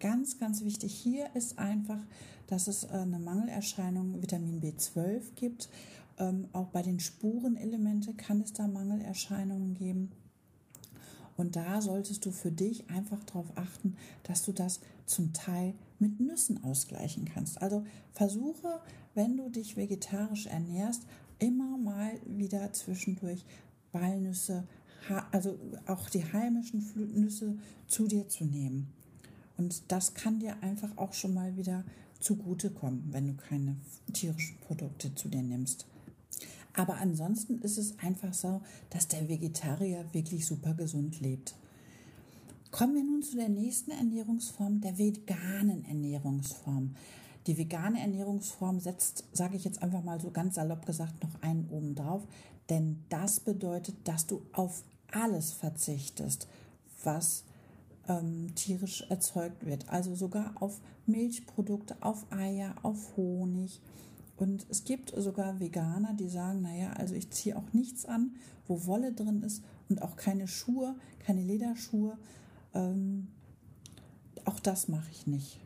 Ganz, 0.00 0.38
ganz 0.38 0.62
wichtig 0.62 0.94
hier 0.94 1.28
ist 1.34 1.58
einfach, 1.58 2.00
dass 2.46 2.68
es 2.68 2.84
äh, 2.84 2.88
eine 2.88 3.18
Mangelerscheinung 3.18 4.22
Vitamin 4.22 4.60
B12 4.60 5.34
gibt. 5.34 5.68
Ähm, 6.18 6.48
auch 6.52 6.68
bei 6.68 6.82
den 6.82 7.00
Spurenelemente 7.00 8.14
kann 8.14 8.40
es 8.40 8.52
da 8.52 8.66
Mangelerscheinungen 8.66 9.74
geben. 9.74 10.10
Und 11.36 11.56
da 11.56 11.82
solltest 11.82 12.24
du 12.24 12.30
für 12.30 12.52
dich 12.52 12.88
einfach 12.88 13.22
darauf 13.24 13.46
achten, 13.56 13.96
dass 14.22 14.42
du 14.42 14.52
das 14.52 14.80
zum 15.04 15.32
Teil 15.34 15.74
mit 15.98 16.20
Nüssen 16.20 16.62
ausgleichen 16.64 17.24
kannst. 17.24 17.60
Also 17.62 17.84
versuche, 18.12 18.80
wenn 19.14 19.36
du 19.36 19.48
dich 19.48 19.76
vegetarisch 19.76 20.46
ernährst, 20.46 21.02
immer 21.38 21.76
mal 21.76 22.12
wieder 22.26 22.72
zwischendurch 22.72 23.44
Walnüsse, 23.92 24.64
also 25.30 25.58
auch 25.86 26.10
die 26.10 26.24
heimischen 26.32 26.84
Nüsse 27.14 27.56
zu 27.86 28.06
dir 28.06 28.28
zu 28.28 28.44
nehmen. 28.44 28.88
Und 29.56 29.90
das 29.90 30.14
kann 30.14 30.40
dir 30.40 30.62
einfach 30.62 30.96
auch 30.96 31.14
schon 31.14 31.34
mal 31.34 31.56
wieder 31.56 31.84
zugutekommen, 32.20 33.04
wenn 33.12 33.26
du 33.28 33.34
keine 33.34 33.76
tierischen 34.12 34.58
Produkte 34.60 35.14
zu 35.14 35.28
dir 35.28 35.42
nimmst. 35.42 35.86
Aber 36.74 36.96
ansonsten 36.96 37.58
ist 37.60 37.78
es 37.78 37.98
einfach 38.00 38.34
so, 38.34 38.60
dass 38.90 39.08
der 39.08 39.28
Vegetarier 39.28 40.04
wirklich 40.12 40.44
super 40.44 40.74
gesund 40.74 41.20
lebt. 41.20 41.54
Kommen 42.76 42.94
wir 42.94 43.04
nun 43.04 43.22
zu 43.22 43.36
der 43.36 43.48
nächsten 43.48 43.90
Ernährungsform, 43.90 44.82
der 44.82 44.98
veganen 44.98 45.86
Ernährungsform. 45.86 46.94
Die 47.46 47.56
vegane 47.56 47.98
Ernährungsform 47.98 48.80
setzt, 48.80 49.24
sage 49.32 49.56
ich 49.56 49.64
jetzt 49.64 49.82
einfach 49.82 50.04
mal 50.04 50.20
so 50.20 50.30
ganz 50.30 50.56
salopp 50.56 50.84
gesagt, 50.84 51.22
noch 51.22 51.40
einen 51.40 51.70
oben 51.70 51.94
drauf, 51.94 52.26
denn 52.68 53.02
das 53.08 53.40
bedeutet, 53.40 53.96
dass 54.04 54.26
du 54.26 54.42
auf 54.52 54.84
alles 55.10 55.52
verzichtest, 55.52 56.48
was 57.02 57.44
ähm, 58.08 58.54
tierisch 58.54 59.06
erzeugt 59.08 59.64
wird. 59.64 59.88
Also 59.88 60.14
sogar 60.14 60.52
auf 60.60 60.78
Milchprodukte, 61.06 61.96
auf 62.02 62.26
Eier, 62.30 62.74
auf 62.82 63.16
Honig. 63.16 63.80
Und 64.36 64.66
es 64.68 64.84
gibt 64.84 65.14
sogar 65.16 65.60
Veganer, 65.60 66.12
die 66.12 66.28
sagen, 66.28 66.60
naja, 66.60 66.92
also 66.92 67.14
ich 67.14 67.30
ziehe 67.30 67.56
auch 67.56 67.72
nichts 67.72 68.04
an, 68.04 68.34
wo 68.68 68.84
Wolle 68.84 69.14
drin 69.14 69.42
ist 69.42 69.64
und 69.88 70.02
auch 70.02 70.16
keine 70.16 70.46
Schuhe, 70.46 70.94
keine 71.20 71.40
Lederschuhe. 71.40 72.18
Ähm, 72.76 73.28
auch 74.44 74.60
das 74.60 74.88
mache 74.88 75.10
ich 75.10 75.26
nicht. 75.26 75.58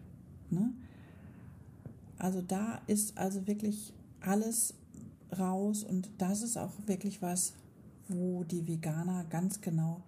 Ne? 0.50 0.72
Also 2.18 2.40
da 2.40 2.80
ist 2.86 3.18
also 3.18 3.46
wirklich 3.46 3.92
alles 4.20 4.74
raus 5.38 5.84
und 5.84 6.10
das 6.18 6.42
ist 6.42 6.56
auch 6.56 6.72
wirklich 6.86 7.22
was, 7.22 7.54
wo 8.08 8.44
die 8.44 8.66
Veganer 8.66 9.24
ganz 9.24 9.60
genau 9.60 10.02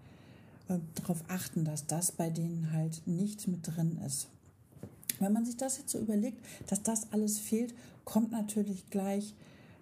äh, 0.69 0.79
darauf 0.95 1.25
achten, 1.29 1.65
dass 1.65 1.87
das 1.87 2.13
bei 2.13 2.31
denen 2.31 2.73
halt 2.73 3.07
nicht 3.07 3.49
mit 3.49 3.67
drin 3.67 3.99
ist. 4.07 4.29
Wenn 5.21 5.33
man 5.33 5.45
sich 5.45 5.57
das 5.57 5.79
jetzt 5.79 5.91
so 5.91 5.99
überlegt, 5.99 6.45
dass 6.67 6.83
das 6.83 7.13
alles 7.13 7.39
fehlt, 7.39 7.75
kommt 8.05 8.33
natürlich 8.33 8.91
gleich 8.91 9.35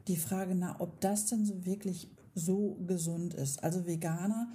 die 0.08 0.16
Frage 0.16 0.54
nach, 0.54 0.80
ob 0.80 1.00
das 1.00 1.26
denn 1.26 1.46
so 1.46 1.64
wirklich 1.64 2.08
so 2.34 2.76
gesund 2.86 3.34
ist. 3.34 3.62
Also 3.64 3.86
Veganer 3.86 4.48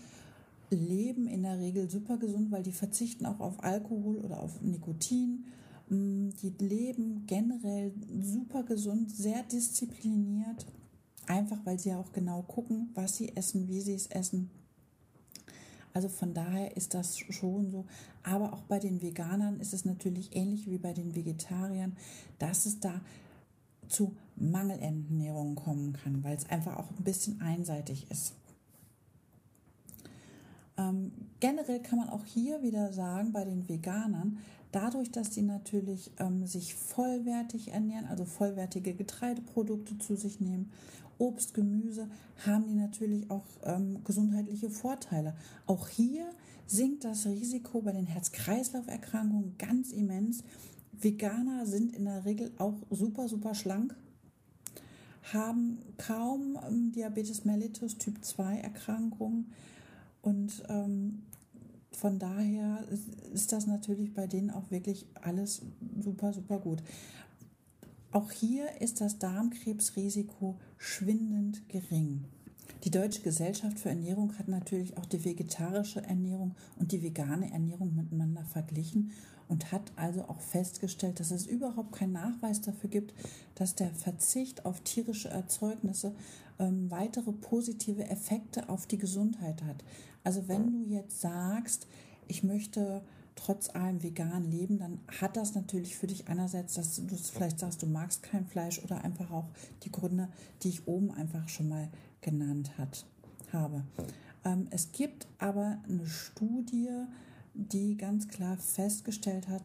leben 0.69 1.27
in 1.27 1.43
der 1.43 1.59
Regel 1.59 1.89
super 1.89 2.17
gesund, 2.17 2.51
weil 2.51 2.63
die 2.63 2.71
verzichten 2.71 3.25
auch 3.25 3.39
auf 3.39 3.63
Alkohol 3.63 4.17
oder 4.17 4.41
auf 4.41 4.61
Nikotin. 4.61 5.45
Mm, 5.89 6.29
die 6.41 6.53
leben 6.59 7.25
generell 7.27 7.93
super 8.21 8.63
gesund, 8.63 9.11
sehr 9.11 9.43
diszipliniert, 9.43 10.65
einfach 11.27 11.59
weil 11.65 11.79
sie 11.79 11.93
auch 11.93 12.11
genau 12.11 12.41
gucken, 12.41 12.89
was 12.93 13.17
sie 13.17 13.35
essen, 13.35 13.67
wie 13.67 13.81
sie 13.81 13.93
es 13.93 14.07
essen. 14.07 14.49
Also 15.93 16.09
von 16.09 16.33
daher 16.33 16.75
ist 16.75 16.93
das 16.93 17.17
schon 17.17 17.71
so. 17.71 17.85
Aber 18.21 18.51
auch 18.51 18.63
bei 18.63 18.79
den 18.79 19.01
Veganern 19.01 19.61
ist 19.61 19.73
es 19.73 19.85
natürlich 19.85 20.35
ähnlich 20.35 20.69
wie 20.69 20.77
bei 20.77 20.91
den 20.91 21.15
Vegetariern, 21.15 21.95
dass 22.37 22.65
es 22.65 22.81
da 22.81 22.99
zu 23.87 24.15
Mangelernährung 24.35 25.55
kommen 25.55 25.93
kann, 25.93 26.23
weil 26.23 26.35
es 26.35 26.49
einfach 26.49 26.77
auch 26.77 26.89
ein 26.89 27.03
bisschen 27.03 27.39
einseitig 27.39 28.11
ist. 28.11 28.33
Ähm, 30.77 31.11
generell 31.39 31.81
kann 31.81 31.99
man 31.99 32.09
auch 32.09 32.25
hier 32.25 32.61
wieder 32.61 32.91
sagen, 32.91 33.31
bei 33.31 33.45
den 33.45 33.67
Veganern, 33.69 34.39
dadurch, 34.71 35.11
dass 35.11 35.33
sie 35.33 35.41
natürlich 35.41 36.11
ähm, 36.19 36.45
sich 36.45 36.75
vollwertig 36.75 37.69
ernähren, 37.69 38.07
also 38.07 38.25
vollwertige 38.25 38.93
Getreideprodukte 38.93 39.97
zu 39.97 40.15
sich 40.15 40.41
nehmen 40.41 40.71
Obst, 41.17 41.53
Gemüse, 41.53 42.09
haben 42.45 42.67
die 42.67 42.73
natürlich 42.73 43.29
auch 43.29 43.45
ähm, 43.63 44.03
gesundheitliche 44.03 44.69
Vorteile. 44.69 45.33
Auch 45.65 45.87
hier 45.87 46.29
sinkt 46.67 47.03
das 47.05 47.25
Risiko 47.25 47.81
bei 47.81 47.91
den 47.91 48.05
Herz-Kreislauf-Erkrankungen 48.05 49.55
ganz 49.57 49.91
immens. 49.91 50.43
Veganer 50.91 51.65
sind 51.65 51.95
in 51.95 52.05
der 52.05 52.25
Regel 52.25 52.51
auch 52.57 52.75
super, 52.89 53.27
super 53.27 53.53
schlank, 53.53 53.95
haben 55.33 55.79
kaum 55.97 56.57
ähm, 56.67 56.91
Diabetes 56.91 57.45
mellitus 57.45 57.97
Typ 57.97 58.23
2 58.23 58.59
Erkrankungen 58.59 59.51
und 60.25 60.63
ähm, 60.69 61.21
von 61.91 62.17
daher 62.17 62.83
ist 63.31 63.51
das 63.51 63.67
natürlich 63.67 64.13
bei 64.13 64.25
denen 64.25 64.49
auch 64.49 64.71
wirklich 64.71 65.05
alles 65.21 65.61
super, 66.01 66.33
super 66.33 66.59
gut. 66.59 66.81
Auch 68.11 68.31
hier 68.31 68.81
ist 68.81 69.01
das 69.01 69.19
Darmkrebsrisiko 69.19 70.57
schwindend 70.77 71.69
gering. 71.69 72.25
Die 72.83 72.89
Deutsche 72.89 73.21
Gesellschaft 73.21 73.79
für 73.79 73.89
Ernährung 73.89 74.37
hat 74.39 74.47
natürlich 74.47 74.97
auch 74.97 75.05
die 75.05 75.23
vegetarische 75.23 76.03
Ernährung 76.03 76.55
und 76.77 76.91
die 76.91 77.03
vegane 77.03 77.51
Ernährung 77.51 77.93
miteinander 77.95 78.43
verglichen 78.45 79.11
und 79.47 79.71
hat 79.71 79.91
also 79.95 80.23
auch 80.23 80.39
festgestellt, 80.39 81.19
dass 81.19 81.31
es 81.31 81.45
überhaupt 81.45 81.93
keinen 81.93 82.13
Nachweis 82.13 82.61
dafür 82.61 82.89
gibt, 82.89 83.13
dass 83.55 83.75
der 83.75 83.91
Verzicht 83.91 84.65
auf 84.65 84.81
tierische 84.81 85.29
Erzeugnisse 85.29 86.13
ähm, 86.59 86.89
weitere 86.89 87.31
positive 87.31 88.09
Effekte 88.09 88.69
auf 88.69 88.87
die 88.87 88.97
Gesundheit 88.97 89.63
hat. 89.63 89.83
Also 90.23 90.47
wenn 90.47 90.71
du 90.71 90.89
jetzt 90.89 91.21
sagst, 91.21 91.87
ich 92.27 92.43
möchte 92.43 93.01
trotz 93.35 93.69
allem 93.69 94.01
vegan 94.01 94.49
leben, 94.49 94.79
dann 94.79 94.99
hat 95.19 95.37
das 95.37 95.55
natürlich 95.55 95.97
für 95.97 96.07
dich 96.07 96.27
einerseits, 96.27 96.73
dass 96.75 96.95
du 96.95 97.15
vielleicht 97.15 97.59
sagst, 97.59 97.83
du 97.83 97.85
magst 97.85 98.23
kein 98.23 98.45
Fleisch 98.45 98.81
oder 98.83 99.03
einfach 99.03 99.29
auch 99.29 99.49
die 99.83 99.91
Gründe, 99.91 100.29
die 100.63 100.69
ich 100.69 100.87
oben 100.87 101.11
einfach 101.11 101.47
schon 101.49 101.69
mal 101.69 101.89
genannt 102.21 102.77
hat, 102.77 103.05
habe. 103.51 103.83
Ähm, 104.45 104.67
es 104.71 104.91
gibt 104.91 105.27
aber 105.37 105.79
eine 105.87 106.07
Studie, 106.07 106.89
die 107.55 107.97
ganz 107.97 108.27
klar 108.27 108.57
festgestellt 108.57 109.47
hat, 109.47 109.63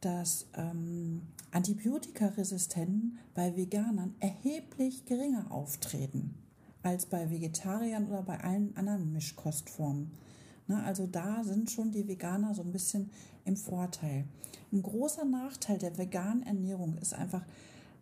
dass 0.00 0.46
ähm, 0.54 1.22
Antibiotikaresistenten 1.52 3.18
bei 3.34 3.56
Veganern 3.56 4.14
erheblich 4.20 5.04
geringer 5.04 5.50
auftreten 5.50 6.34
als 6.82 7.06
bei 7.06 7.30
Vegetariern 7.30 8.06
oder 8.06 8.22
bei 8.22 8.40
allen 8.40 8.74
anderen 8.76 9.12
Mischkostformen. 9.12 10.10
Ne, 10.66 10.82
also 10.84 11.06
da 11.06 11.44
sind 11.44 11.70
schon 11.70 11.92
die 11.92 12.06
Veganer 12.06 12.54
so 12.54 12.62
ein 12.62 12.72
bisschen 12.72 13.10
im 13.44 13.56
Vorteil. 13.56 14.24
Ein 14.72 14.82
großer 14.82 15.24
Nachteil 15.24 15.78
der 15.78 15.98
veganen 15.98 16.44
Ernährung 16.44 16.96
ist 16.98 17.12
einfach, 17.12 17.42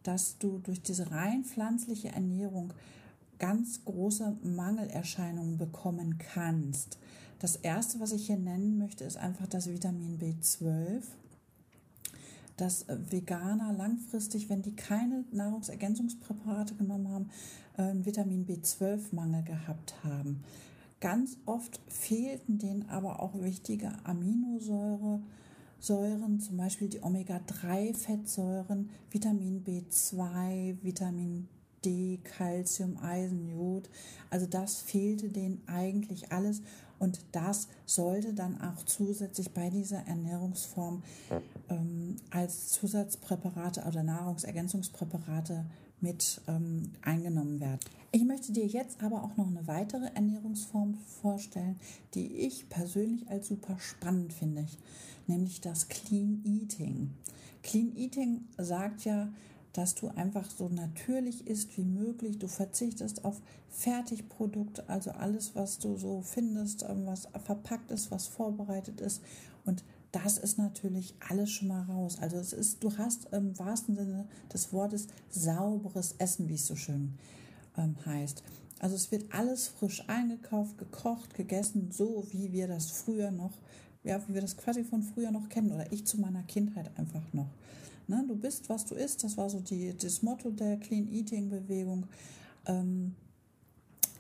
dass 0.02 0.38
du 0.38 0.59
durch 0.59 0.83
diese 0.83 1.11
rein 1.11 1.45
pflanzliche 1.45 2.09
Ernährung 2.09 2.73
ganz 3.38 3.85
große 3.85 4.37
Mangelerscheinungen 4.42 5.59
bekommen 5.59 6.18
kannst. 6.18 6.99
Das 7.38 7.57
erste, 7.57 8.00
was 8.00 8.12
ich 8.12 8.26
hier 8.26 8.37
nennen 8.38 8.78
möchte, 8.78 9.04
ist 9.04 9.16
einfach 9.16 9.47
das 9.47 9.68
Vitamin 9.68 10.18
B12 10.18 11.02
dass 12.59 12.87
Veganer 12.88 13.73
langfristig, 13.73 14.50
wenn 14.50 14.62
die 14.62 14.75
keine 14.75 15.25
Nahrungsergänzungspräparate 15.30 16.75
genommen 16.75 17.09
haben, 17.09 17.30
einen 17.76 18.04
Vitamin 18.04 18.47
B12-Mangel 18.47 19.45
gehabt 19.45 19.95
haben. 20.02 20.42
Ganz 21.00 21.38
oft 21.47 21.80
fehlten 21.87 22.59
denen 22.59 22.88
aber 22.88 23.23
auch 23.23 23.40
wichtige 23.40 23.92
Aminosäure, 24.04 25.23
Säuren, 25.80 26.40
zum 26.40 26.57
Beispiel 26.57 26.88
die 26.88 27.04
Omega-3-Fettsäuren, 27.04 28.90
Vitamin 29.12 29.62
B2, 29.62 30.78
Vitamin 30.83 31.49
D, 31.85 32.18
Calcium, 32.25 32.99
Eisen, 33.02 33.49
Jod. 33.49 33.88
Also 34.30 34.47
das 34.47 34.76
fehlte 34.76 35.28
denen 35.28 35.62
eigentlich 35.66 36.32
alles 36.32 36.62
und 36.99 37.20
das 37.32 37.68
sollte 37.87 38.35
dann 38.35 38.61
auch 38.61 38.82
zusätzlich 38.85 39.52
bei 39.52 39.70
dieser 39.70 40.06
Ernährungsform 40.06 41.02
ähm, 41.68 42.16
als 42.30 42.68
Zusatzpräparate 42.68 43.85
oder 43.87 44.02
Nahrungsergänzungspräparate 44.02 45.64
mit 46.00 46.40
ähm, 46.49 46.90
eingenommen 47.02 47.61
werden. 47.61 47.80
Ich 48.11 48.25
möchte 48.25 48.52
dir 48.52 48.66
jetzt 48.66 49.02
aber 49.02 49.23
auch 49.23 49.37
noch 49.37 49.49
eine 49.49 49.66
weitere 49.66 50.06
Ernährungsform 50.14 50.94
vorstellen, 51.20 51.78
die 52.14 52.26
ich 52.38 52.68
persönlich 52.68 53.28
als 53.28 53.49
super 53.49 53.78
spannend 53.78 54.32
finde, 54.32 54.66
nämlich 55.26 55.61
das 55.61 55.88
Clean 55.88 56.42
Eating. 56.44 57.11
Clean 57.62 57.94
Eating 57.97 58.44
sagt 58.56 59.04
ja, 59.04 59.28
dass 59.78 59.94
du 59.94 60.08
einfach 60.08 60.50
so 60.50 60.68
natürlich 60.68 61.47
isst 61.47 61.78
wie 61.78 61.85
möglich. 61.85 62.40
Du 62.40 62.49
verzichtest 62.49 63.25
auf 63.25 63.40
Fertigprodukte, 63.68 64.88
also 64.88 65.12
alles, 65.12 65.54
was 65.54 65.78
du 65.78 65.97
so 65.97 66.20
findest, 66.20 66.82
ähm, 66.82 67.06
was 67.06 67.28
verpackt 67.44 67.92
ist, 67.92 68.11
was 68.11 68.26
vorbereitet 68.26 69.00
ist. 69.00 69.23
Und 69.64 69.85
das 70.11 70.37
ist 70.37 70.58
natürlich 70.58 71.14
alles 71.28 71.50
schon 71.50 71.68
mal 71.68 71.82
raus. 71.82 72.18
Also 72.20 72.38
es 72.38 72.52
ist, 72.52 72.82
du 72.82 72.99
hast 72.99 73.32
im 73.32 73.56
wahrsten 73.56 73.94
Sinne 73.94 74.26
des 74.52 74.73
Wortes 74.73 75.06
sauberes 75.30 76.16
Essen, 76.18 76.49
wie 76.49 76.54
es 76.54 76.66
so 76.66 76.75
schön 76.75 77.14
ähm, 77.76 77.94
heißt. 78.04 78.42
Also 78.80 78.97
es 78.97 79.12
wird 79.12 79.32
alles 79.32 79.68
frisch 79.68 80.02
eingekauft, 80.08 80.76
gekocht, 80.78 81.35
gegessen, 81.35 81.92
so 81.92 82.26
wie 82.32 82.52
wir 82.52 82.66
das 82.66 82.90
früher 82.90 83.30
noch, 83.30 83.52
ja, 84.02 84.20
wie 84.26 84.35
wir 84.35 84.40
das 84.40 84.56
quasi 84.56 84.82
von 84.82 85.04
früher 85.04 85.30
noch 85.30 85.49
kennen 85.49 85.70
oder 85.70 85.92
ich 85.92 86.04
zu 86.04 86.18
meiner 86.18 86.42
Kindheit 86.42 86.90
einfach 86.99 87.32
noch. 87.32 87.50
Ne? 88.08 88.24
Du 88.26 88.36
bist, 88.36 88.68
was 88.68 88.84
du 88.84 88.94
isst, 88.94 89.22
das 89.24 89.36
war 89.36 89.50
so 89.50 89.60
die, 89.60 89.94
das 89.96 90.22
Motto 90.22 90.50
der 90.50 90.78
Clean 90.78 91.06
Eating 91.08 91.50
Bewegung. 91.50 92.06
Ähm, 92.66 93.14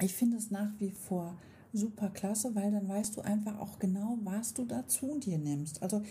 ich 0.00 0.14
finde 0.14 0.36
es 0.36 0.50
nach 0.50 0.70
wie 0.78 0.90
vor 0.90 1.34
super 1.72 2.08
klasse, 2.10 2.54
weil 2.54 2.70
dann 2.70 2.88
weißt 2.88 3.16
du 3.16 3.20
einfach 3.22 3.58
auch 3.58 3.78
genau, 3.78 4.18
was 4.22 4.54
du 4.54 4.64
dazu 4.64 5.18
dir 5.18 5.38
nimmst. 5.38 5.82
Also 5.82 6.02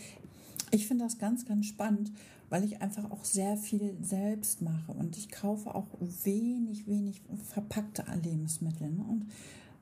ich 0.70 0.86
finde 0.86 1.04
das 1.04 1.18
ganz, 1.18 1.46
ganz 1.46 1.66
spannend, 1.66 2.12
weil 2.50 2.64
ich 2.64 2.80
einfach 2.80 3.10
auch 3.10 3.24
sehr 3.24 3.56
viel 3.56 3.96
selbst 4.02 4.62
mache 4.62 4.92
und 4.92 5.16
ich 5.16 5.30
kaufe 5.30 5.74
auch 5.74 5.86
wenig, 6.00 6.86
wenig 6.86 7.22
verpackte 7.44 8.04
Lebensmittel. 8.22 8.90
Ne? 8.90 9.04
Und 9.04 9.26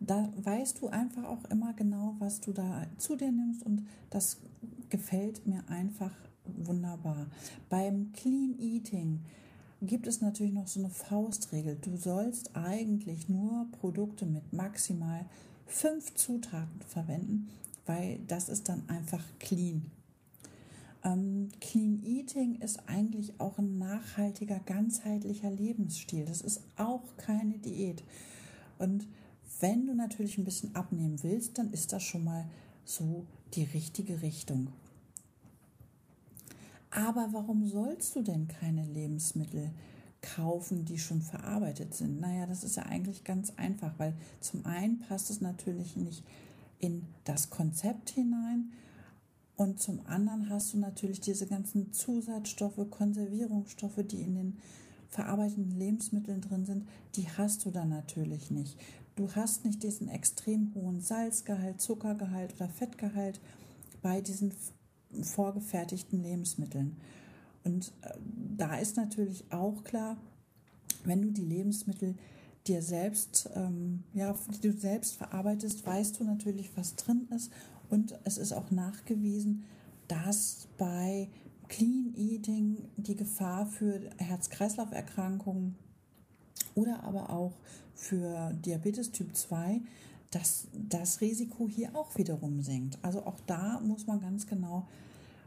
da 0.00 0.32
weißt 0.36 0.80
du 0.82 0.88
einfach 0.88 1.24
auch 1.24 1.44
immer 1.50 1.72
genau, 1.72 2.16
was 2.18 2.40
du 2.40 2.52
da 2.52 2.86
zu 2.98 3.16
dir 3.16 3.32
nimmst 3.32 3.64
und 3.64 3.86
das 4.10 4.38
gefällt 4.90 5.46
mir 5.46 5.64
einfach 5.68 6.12
wunderbar. 6.56 7.26
Beim 7.68 8.12
Clean 8.12 8.58
Eating 8.58 9.20
gibt 9.82 10.06
es 10.06 10.20
natürlich 10.20 10.52
noch 10.52 10.68
so 10.68 10.80
eine 10.80 10.90
Faustregel. 10.90 11.76
Du 11.80 11.96
sollst 11.96 12.56
eigentlich 12.56 13.28
nur 13.28 13.66
Produkte 13.80 14.26
mit 14.26 14.52
maximal 14.52 15.26
fünf 15.66 16.14
Zutaten 16.14 16.80
verwenden, 16.88 17.48
weil 17.84 18.20
das 18.26 18.48
ist 18.48 18.68
dann 18.68 18.88
einfach 18.88 19.24
clean. 19.38 19.90
Ähm, 21.04 21.48
clean 21.60 22.02
Eating 22.04 22.56
ist 22.56 22.80
eigentlich 22.88 23.38
auch 23.38 23.58
ein 23.58 23.78
nachhaltiger, 23.78 24.60
ganzheitlicher 24.60 25.50
Lebensstil. 25.50 26.24
Das 26.24 26.40
ist 26.40 26.62
auch 26.76 27.02
keine 27.16 27.58
Diät. 27.58 28.02
Und 28.78 29.06
wenn 29.60 29.86
du 29.86 29.94
natürlich 29.94 30.38
ein 30.38 30.44
bisschen 30.44 30.74
abnehmen 30.74 31.22
willst, 31.22 31.58
dann 31.58 31.72
ist 31.72 31.92
das 31.92 32.02
schon 32.02 32.24
mal 32.24 32.44
so 32.84 33.24
die 33.54 33.64
richtige 33.64 34.22
Richtung. 34.22 34.68
Aber 36.90 37.28
warum 37.32 37.66
sollst 37.66 38.14
du 38.16 38.22
denn 38.22 38.48
keine 38.48 38.84
Lebensmittel 38.84 39.70
kaufen, 40.22 40.84
die 40.84 40.98
schon 40.98 41.22
verarbeitet 41.22 41.94
sind? 41.94 42.20
Naja, 42.20 42.46
das 42.46 42.64
ist 42.64 42.76
ja 42.76 42.84
eigentlich 42.84 43.24
ganz 43.24 43.52
einfach, 43.56 43.92
weil 43.98 44.14
zum 44.40 44.64
einen 44.66 44.98
passt 45.00 45.30
es 45.30 45.40
natürlich 45.40 45.96
nicht 45.96 46.24
in 46.78 47.04
das 47.24 47.50
Konzept 47.50 48.10
hinein 48.10 48.72
und 49.56 49.80
zum 49.80 50.00
anderen 50.06 50.50
hast 50.50 50.74
du 50.74 50.78
natürlich 50.78 51.20
diese 51.20 51.46
ganzen 51.46 51.92
Zusatzstoffe, 51.92 52.90
Konservierungsstoffe, 52.90 54.02
die 54.06 54.20
in 54.20 54.34
den 54.34 54.58
verarbeiteten 55.08 55.70
Lebensmitteln 55.70 56.42
drin 56.42 56.66
sind, 56.66 56.86
die 57.14 57.28
hast 57.28 57.64
du 57.64 57.70
dann 57.70 57.88
natürlich 57.88 58.50
nicht. 58.50 58.76
Du 59.14 59.34
hast 59.34 59.64
nicht 59.64 59.82
diesen 59.82 60.08
extrem 60.08 60.74
hohen 60.74 61.00
Salzgehalt, 61.00 61.80
Zuckergehalt 61.80 62.54
oder 62.56 62.68
Fettgehalt 62.68 63.40
bei 64.02 64.20
diesen 64.20 64.52
vorgefertigten 65.22 66.22
Lebensmitteln. 66.22 66.96
Und 67.64 67.92
äh, 68.02 68.10
da 68.56 68.76
ist 68.78 68.96
natürlich 68.96 69.44
auch 69.50 69.82
klar, 69.84 70.16
wenn 71.04 71.22
du 71.22 71.30
die 71.30 71.44
Lebensmittel 71.44 72.14
dir 72.66 72.82
selbst, 72.82 73.48
ähm, 73.54 74.02
ja, 74.12 74.34
die 74.48 74.68
du 74.68 74.76
selbst 74.76 75.16
verarbeitest, 75.16 75.86
weißt 75.86 76.18
du 76.18 76.24
natürlich, 76.24 76.76
was 76.76 76.96
drin 76.96 77.28
ist 77.34 77.52
und 77.88 78.18
es 78.24 78.38
ist 78.38 78.52
auch 78.52 78.70
nachgewiesen, 78.70 79.64
dass 80.08 80.68
bei 80.78 81.28
Clean 81.68 82.14
Eating 82.16 82.88
die 82.96 83.16
Gefahr 83.16 83.66
für 83.66 84.00
Herz-Kreislauf-Erkrankungen 84.18 85.76
oder 86.74 87.02
aber 87.04 87.30
auch 87.30 87.54
für 87.94 88.52
Diabetes 88.64 89.10
Typ 89.10 89.34
2, 89.34 89.80
dass 90.36 90.68
das 90.72 91.20
Risiko 91.20 91.68
hier 91.68 91.94
auch 91.96 92.16
wiederum 92.18 92.60
sinkt. 92.60 92.98
Also 93.02 93.24
auch 93.24 93.40
da 93.46 93.80
muss 93.80 94.06
man 94.06 94.20
ganz 94.20 94.46
genau 94.46 94.86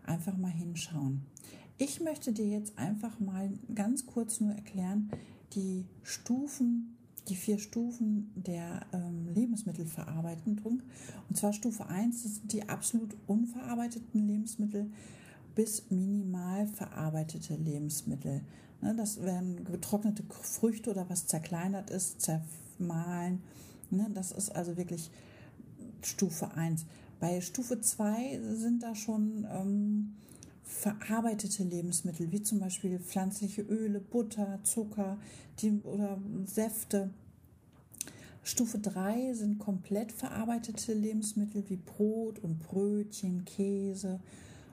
einfach 0.04 0.36
mal 0.38 0.52
hinschauen. 0.52 1.22
Ich 1.78 2.02
möchte 2.02 2.34
dir 2.34 2.48
jetzt 2.48 2.78
einfach 2.78 3.20
mal 3.20 3.52
ganz 3.76 4.06
kurz 4.06 4.42
nur 4.42 4.54
erklären, 4.54 5.12
die 5.54 5.86
Stufen 6.04 6.96
die 7.28 7.36
vier 7.36 7.60
Stufen 7.60 8.32
der 8.36 8.82
ähm, 8.92 9.28
Lebensmittelverarbeitung. 9.34 10.82
Und 11.30 11.38
zwar 11.38 11.54
Stufe 11.54 11.86
1, 11.88 12.24
das 12.24 12.36
sind 12.38 12.54
die 12.54 12.68
absolut 12.68 13.16
unverarbeiteten 13.28 14.28
Lebensmittel 14.28 14.90
bis 15.54 15.84
minimal 15.90 16.68
verarbeitete 16.68 17.56
Lebensmittel. 17.56 18.42
Ne, 18.82 18.96
das 18.96 19.22
wären 19.22 19.64
getrocknete 19.64 20.24
Früchte 20.42 20.90
oder 20.90 21.10
was 21.10 21.28
zerkleinert 21.28 21.90
ist, 21.90 22.22
zermahlen. 22.22 23.42
Ne, 23.92 24.10
das 24.14 24.32
ist 24.32 24.56
also 24.56 24.78
wirklich 24.78 25.10
Stufe 26.02 26.52
1. 26.54 26.86
Bei 27.20 27.42
Stufe 27.42 27.82
2 27.82 28.40
sind 28.54 28.84
da 28.84 28.96
schon 28.96 29.46
ähm, 29.52 30.14
verarbeitete 30.64 31.64
Lebensmittel, 31.64 32.32
wie 32.32 32.44
zum 32.44 32.60
Beispiel 32.60 33.00
pflanzliche 33.00 33.64
Öle, 33.64 34.00
Butter, 34.00 34.60
Zucker 34.64 35.18
die, 35.60 35.82
oder 35.84 36.18
Säfte. 36.46 37.10
Stufe 38.44 38.80
3 38.80 39.34
sind 39.34 39.60
komplett 39.60 40.12
verarbeitete 40.12 40.94
Lebensmittel 40.94 41.64
wie 41.68 41.76
Brot 41.76 42.40
und 42.40 42.60
Brötchen, 42.60 43.44
Käse. 43.46 44.20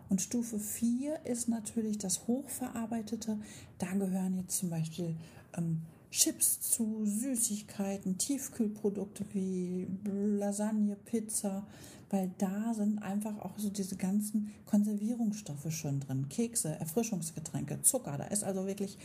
Und 0.08 0.22
Stufe 0.22 0.60
4 0.60 1.26
ist 1.26 1.48
natürlich 1.48 1.98
das 1.98 2.28
Hochverarbeitete. 2.28 3.38
Da 3.78 3.92
gehören 3.92 4.36
jetzt 4.36 4.58
zum 4.58 4.70
Beispiel 4.70 5.16
ähm, 5.56 5.82
Chips 6.16 6.60
zu, 6.62 7.04
Süßigkeiten, 7.04 8.16
Tiefkühlprodukte 8.16 9.26
wie 9.34 9.86
Lasagne, 10.06 10.96
Pizza, 10.96 11.66
weil 12.08 12.30
da 12.38 12.72
sind 12.72 13.02
einfach 13.02 13.38
auch 13.40 13.58
so 13.58 13.68
diese 13.68 13.96
ganzen 13.96 14.50
Konservierungsstoffe 14.64 15.70
schon 15.70 16.00
drin. 16.00 16.30
Kekse, 16.30 16.70
Erfrischungsgetränke, 16.80 17.82
Zucker, 17.82 18.16
da 18.16 18.24
ist 18.24 18.44
also 18.44 18.66
wirklich 18.66 18.96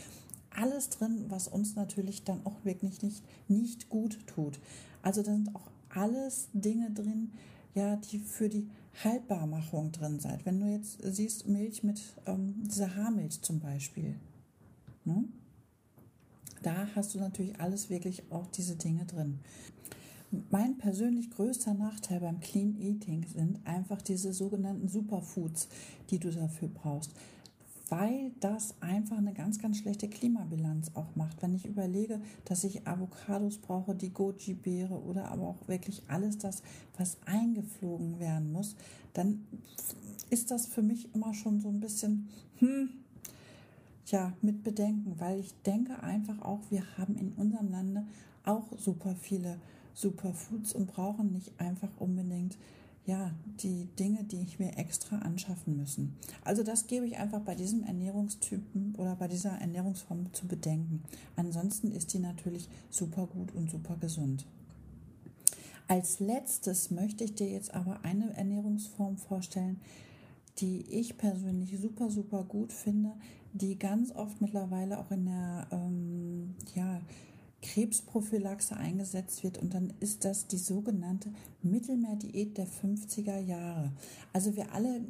alles 0.56 0.88
drin, 0.88 1.26
was 1.28 1.48
uns 1.48 1.76
natürlich 1.76 2.24
dann 2.24 2.40
auch 2.46 2.64
wirklich 2.64 3.02
nicht, 3.02 3.22
nicht 3.46 3.90
gut 3.90 4.18
tut. 4.26 4.58
Also 5.02 5.22
da 5.22 5.32
sind 5.32 5.54
auch 5.54 5.70
alles 5.90 6.48
Dinge 6.54 6.92
drin, 6.92 7.32
ja, 7.74 7.96
die 7.96 8.20
für 8.20 8.48
die 8.48 8.70
Haltbarmachung 9.04 9.92
drin 9.92 10.18
sind. 10.18 10.46
Wenn 10.46 10.60
du 10.60 10.66
jetzt 10.66 10.96
siehst, 11.02 11.46
Milch 11.46 11.82
mit 11.82 12.00
ähm, 12.24 12.54
dieser 12.62 12.96
Haarmilch 12.96 13.42
zum 13.42 13.60
Beispiel, 13.60 14.14
ne? 15.04 15.24
Da 16.62 16.88
hast 16.94 17.14
du 17.14 17.18
natürlich 17.18 17.60
alles 17.60 17.90
wirklich 17.90 18.30
auch 18.30 18.46
diese 18.46 18.76
Dinge 18.76 19.04
drin. 19.04 19.38
Mein 20.50 20.78
persönlich 20.78 21.30
größter 21.30 21.74
Nachteil 21.74 22.20
beim 22.20 22.40
Clean 22.40 22.80
Eating 22.80 23.26
sind 23.26 23.66
einfach 23.66 24.00
diese 24.00 24.32
sogenannten 24.32 24.88
Superfoods, 24.88 25.68
die 26.08 26.18
du 26.18 26.30
dafür 26.30 26.68
brauchst, 26.68 27.12
weil 27.90 28.32
das 28.40 28.74
einfach 28.80 29.18
eine 29.18 29.34
ganz, 29.34 29.58
ganz 29.58 29.76
schlechte 29.76 30.08
Klimabilanz 30.08 30.92
auch 30.94 31.14
macht. 31.16 31.42
Wenn 31.42 31.54
ich 31.54 31.66
überlege, 31.66 32.18
dass 32.46 32.64
ich 32.64 32.86
Avocados 32.86 33.58
brauche, 33.58 33.94
die 33.94 34.14
Goji-Beere 34.14 34.98
oder 35.02 35.30
aber 35.30 35.48
auch 35.48 35.68
wirklich 35.68 36.02
alles 36.08 36.38
das, 36.38 36.62
was 36.96 37.18
eingeflogen 37.26 38.18
werden 38.18 38.52
muss, 38.52 38.76
dann 39.12 39.44
ist 40.30 40.50
das 40.50 40.66
für 40.66 40.80
mich 40.80 41.14
immer 41.14 41.34
schon 41.34 41.60
so 41.60 41.68
ein 41.68 41.80
bisschen, 41.80 42.30
hm, 42.56 42.88
ja, 44.06 44.32
mit 44.42 44.62
Bedenken, 44.62 45.14
weil 45.18 45.40
ich 45.40 45.54
denke 45.62 46.02
einfach 46.02 46.40
auch, 46.42 46.60
wir 46.70 46.82
haben 46.98 47.16
in 47.16 47.32
unserem 47.32 47.70
Lande 47.70 48.06
auch 48.44 48.66
super 48.76 49.14
viele 49.14 49.58
Superfoods 49.94 50.72
und 50.72 50.86
brauchen 50.86 51.32
nicht 51.32 51.52
einfach 51.58 51.90
unbedingt 51.98 52.56
ja, 53.04 53.32
die 53.62 53.88
Dinge, 53.98 54.22
die 54.22 54.42
ich 54.42 54.60
mir 54.60 54.78
extra 54.78 55.18
anschaffen 55.18 55.76
müssen. 55.76 56.16
Also 56.44 56.62
das 56.62 56.86
gebe 56.86 57.06
ich 57.06 57.18
einfach 57.18 57.40
bei 57.40 57.56
diesem 57.56 57.82
Ernährungstypen 57.82 58.94
oder 58.96 59.16
bei 59.16 59.26
dieser 59.26 59.50
Ernährungsform 59.50 60.32
zu 60.32 60.46
bedenken. 60.46 61.02
Ansonsten 61.34 61.90
ist 61.90 62.12
die 62.12 62.20
natürlich 62.20 62.68
super 62.90 63.26
gut 63.26 63.52
und 63.54 63.70
super 63.70 63.96
gesund. 64.00 64.46
Als 65.88 66.20
letztes 66.20 66.90
möchte 66.90 67.24
ich 67.24 67.34
dir 67.34 67.50
jetzt 67.50 67.74
aber 67.74 68.04
eine 68.04 68.34
Ernährungsform 68.36 69.16
vorstellen, 69.18 69.80
die 70.58 70.82
ich 70.88 71.16
persönlich 71.16 71.78
super, 71.80 72.10
super 72.10 72.44
gut 72.44 72.72
finde, 72.72 73.12
die 73.52 73.78
ganz 73.78 74.12
oft 74.12 74.40
mittlerweile 74.40 74.98
auch 74.98 75.10
in 75.10 75.26
der 75.26 75.66
ähm, 75.70 76.54
ja, 76.74 77.00
Krebsprophylaxe 77.62 78.76
eingesetzt 78.76 79.44
wird. 79.44 79.58
Und 79.58 79.74
dann 79.74 79.92
ist 80.00 80.24
das 80.24 80.46
die 80.46 80.58
sogenannte 80.58 81.32
Mittelmeerdiät 81.62 82.58
der 82.58 82.66
50er 82.66 83.38
Jahre. 83.38 83.92
Also 84.32 84.56
wir 84.56 84.72
alle 84.72 85.02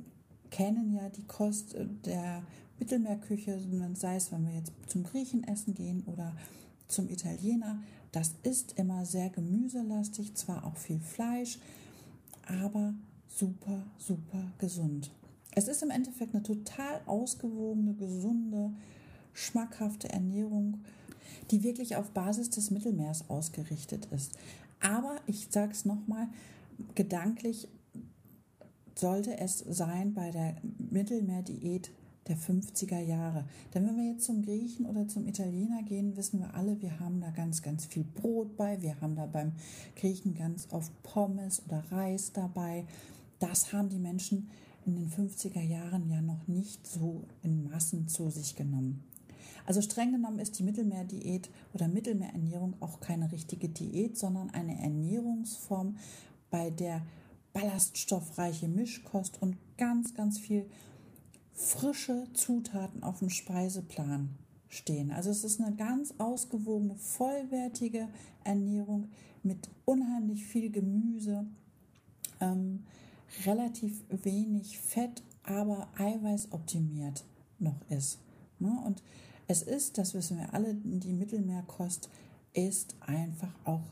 kennen 0.51 0.93
ja 0.93 1.09
die 1.09 1.25
Kost 1.25 1.77
der 2.05 2.43
Mittelmeerküche, 2.79 3.59
sei 3.95 4.17
es, 4.17 4.33
wenn 4.33 4.47
wir 4.47 4.55
jetzt 4.55 4.73
zum 4.87 5.03
Griechen 5.05 5.45
essen 5.45 5.75
gehen 5.75 6.03
oder 6.07 6.35
zum 6.89 7.09
Italiener, 7.09 7.83
das 8.13 8.35
ist 8.43 8.79
immer 8.79 9.07
sehr 9.07 9.31
gemüselastig, 9.31 10.35
zwar 10.35 10.65
auch 10.65 10.77
viel 10.77 11.01
Fleisch, 11.01 11.59
aber 12.47 12.95
super, 13.29 13.87
super 13.99 14.53
gesund. 14.59 15.11
Es 15.55 15.69
ist 15.69 15.83
im 15.83 15.91
Endeffekt 15.91 16.35
eine 16.35 16.43
total 16.43 17.01
ausgewogene, 17.07 17.95
gesunde, 17.95 18.71
schmackhafte 19.35 20.09
Ernährung, 20.09 20.79
die 21.51 21.63
wirklich 21.63 21.97
auf 21.97 22.11
Basis 22.11 22.51
des 22.51 22.71
Mittelmeers 22.71 23.29
ausgerichtet 23.29 24.07
ist. 24.07 24.33
Aber 24.81 25.17
ich 25.27 25.49
sage 25.51 25.73
es 25.73 25.85
nochmal, 25.85 26.29
gedanklich 26.95 27.69
sollte 28.95 29.39
es 29.39 29.59
sein 29.59 30.15
bei 30.15 30.31
der 30.31 30.57
Mittelmeerdiät 30.91 31.91
der 32.29 32.37
50er 32.37 33.01
Jahre. 33.01 33.45
Denn 33.75 33.87
wenn 33.87 33.97
wir 33.97 34.13
jetzt 34.13 34.25
zum 34.25 34.43
Griechen 34.43 34.87
oder 34.87 35.09
zum 35.09 35.27
Italiener 35.27 35.83
gehen, 35.83 36.17
wissen 36.17 36.39
wir 36.41 36.55
alle, 36.55 36.81
wir 36.81 37.01
haben 37.01 37.21
da 37.21 37.31
ganz, 37.31 37.63
ganz 37.63 37.85
viel 37.85 38.05
Brot 38.05 38.57
bei. 38.57 38.81
Wir 38.81 39.01
haben 39.01 39.17
da 39.17 39.27
beim 39.27 39.53
Griechen 39.97 40.35
ganz 40.35 40.69
oft 40.71 40.93
Pommes 41.03 41.63
oder 41.67 41.83
Reis 41.91 42.33
dabei. 42.33 42.87
Das 43.41 43.73
haben 43.73 43.89
die 43.89 43.99
Menschen 43.99 44.49
in 44.87 44.97
den 44.97 45.11
50er 45.11 45.63
Jahren 45.63 46.11
ja 46.11 46.21
noch 46.21 46.47
nicht 46.49 46.87
so 46.87 47.25
in 47.43 47.69
Massen 47.69 48.09
zu 48.09 48.31
sich 48.31 48.57
genommen. 48.57 49.05
Also 49.65 49.81
streng 49.81 50.13
genommen 50.13 50.39
ist 50.39 50.59
die 50.59 50.65
Mittelmeerdiät 50.65 51.49
oder 51.73 51.89
Mittelmeerernährung 51.89 52.75
auch 52.81 53.01
keine 53.01 53.31
richtige 53.31 53.69
Diät, 53.69 54.19
sondern 54.19 54.51
eine 54.51 54.81
Ernährungsform, 54.81 55.97
bei 56.51 56.71
der 56.71 57.03
ballaststoffreiche 57.53 58.69
Mischkost 58.69 59.41
und 59.41 59.57
ganz, 59.79 60.15
ganz 60.15 60.39
viel 60.39 60.67
frische 61.55 62.27
Zutaten 62.35 63.03
auf 63.03 63.21
dem 63.21 63.31
Speiseplan 63.31 64.31
stehen. 64.69 65.11
Also 65.11 65.31
es 65.31 65.45
ist 65.45 65.61
eine 65.61 65.75
ganz 65.77 66.15
ausgewogene, 66.19 66.95
vollwertige 66.97 68.09
Ernährung 68.45 69.09
mit 69.43 69.69
unheimlich 69.85 70.45
viel 70.45 70.71
Gemüse, 70.71 71.47
ähm, 72.41 72.85
relativ 73.47 74.03
wenig 74.09 74.79
Fett, 74.79 75.23
aber 75.43 75.89
eiweißoptimiert 75.99 77.25
noch 77.59 77.81
ist. 77.89 78.19
Ne? 78.59 78.79
Und 78.87 79.03
es 79.49 79.63
ist, 79.63 79.99
das 79.99 80.15
wissen 80.15 80.39
wir 80.39 80.55
alle, 80.55 80.75
die 80.75 81.13
Mittelmeerkost 81.13 82.09
ist 82.53 82.95
einfach 83.01 83.53
auch 83.65 83.83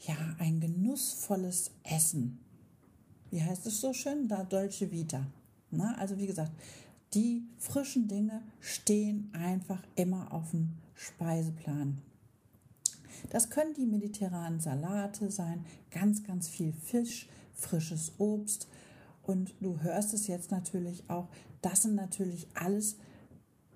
ja 0.00 0.16
ein 0.38 0.60
genussvolles 0.60 1.70
Essen. 1.84 2.38
Wie 3.30 3.42
heißt 3.42 3.66
es 3.66 3.80
so 3.80 3.92
schön? 3.92 4.28
Da 4.28 4.44
Dolce 4.44 4.90
Vita. 4.90 5.26
Ne? 5.70 5.96
also 5.98 6.18
wie 6.18 6.26
gesagt, 6.26 6.52
die 7.14 7.44
frischen 7.58 8.08
Dinge 8.08 8.42
stehen 8.60 9.30
einfach 9.32 9.82
immer 9.96 10.32
auf 10.32 10.50
dem 10.50 10.70
Speiseplan. 10.94 11.98
Das 13.30 13.50
können 13.50 13.74
die 13.74 13.86
mediterranen 13.86 14.60
Salate 14.60 15.30
sein, 15.30 15.64
ganz, 15.90 16.24
ganz 16.24 16.48
viel 16.48 16.72
Fisch, 16.72 17.28
frisches 17.54 18.12
Obst. 18.18 18.68
Und 19.22 19.54
du 19.60 19.80
hörst 19.80 20.14
es 20.14 20.26
jetzt 20.26 20.50
natürlich 20.50 21.08
auch, 21.08 21.28
das 21.60 21.82
sind 21.82 21.94
natürlich 21.94 22.48
alles 22.54 22.96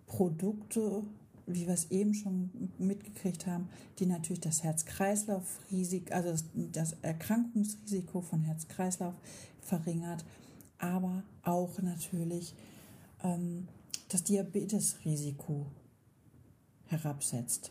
Produkte, 0.07 1.05
wie 1.47 1.67
wir 1.67 1.75
es 1.75 1.91
eben 1.91 2.15
schon 2.15 2.51
mitgekriegt 2.79 3.47
haben, 3.47 3.69
die 3.99 4.07
natürlich 4.07 4.41
das 4.41 4.65
Herz-Kreislauf-Risiko, 4.65 6.13
also 6.13 6.45
das, 6.73 6.97
Erkrankungsrisiko 7.03 8.21
von 8.21 8.43
Herz-Kreislauf 8.43 9.15
verringert, 9.61 10.25
aber 10.79 11.23
auch 11.43 11.81
natürlich 11.81 12.55
ähm, 13.23 13.69
das 14.09 14.25
Diabetesrisiko 14.25 15.67
herabsetzt. 16.87 17.71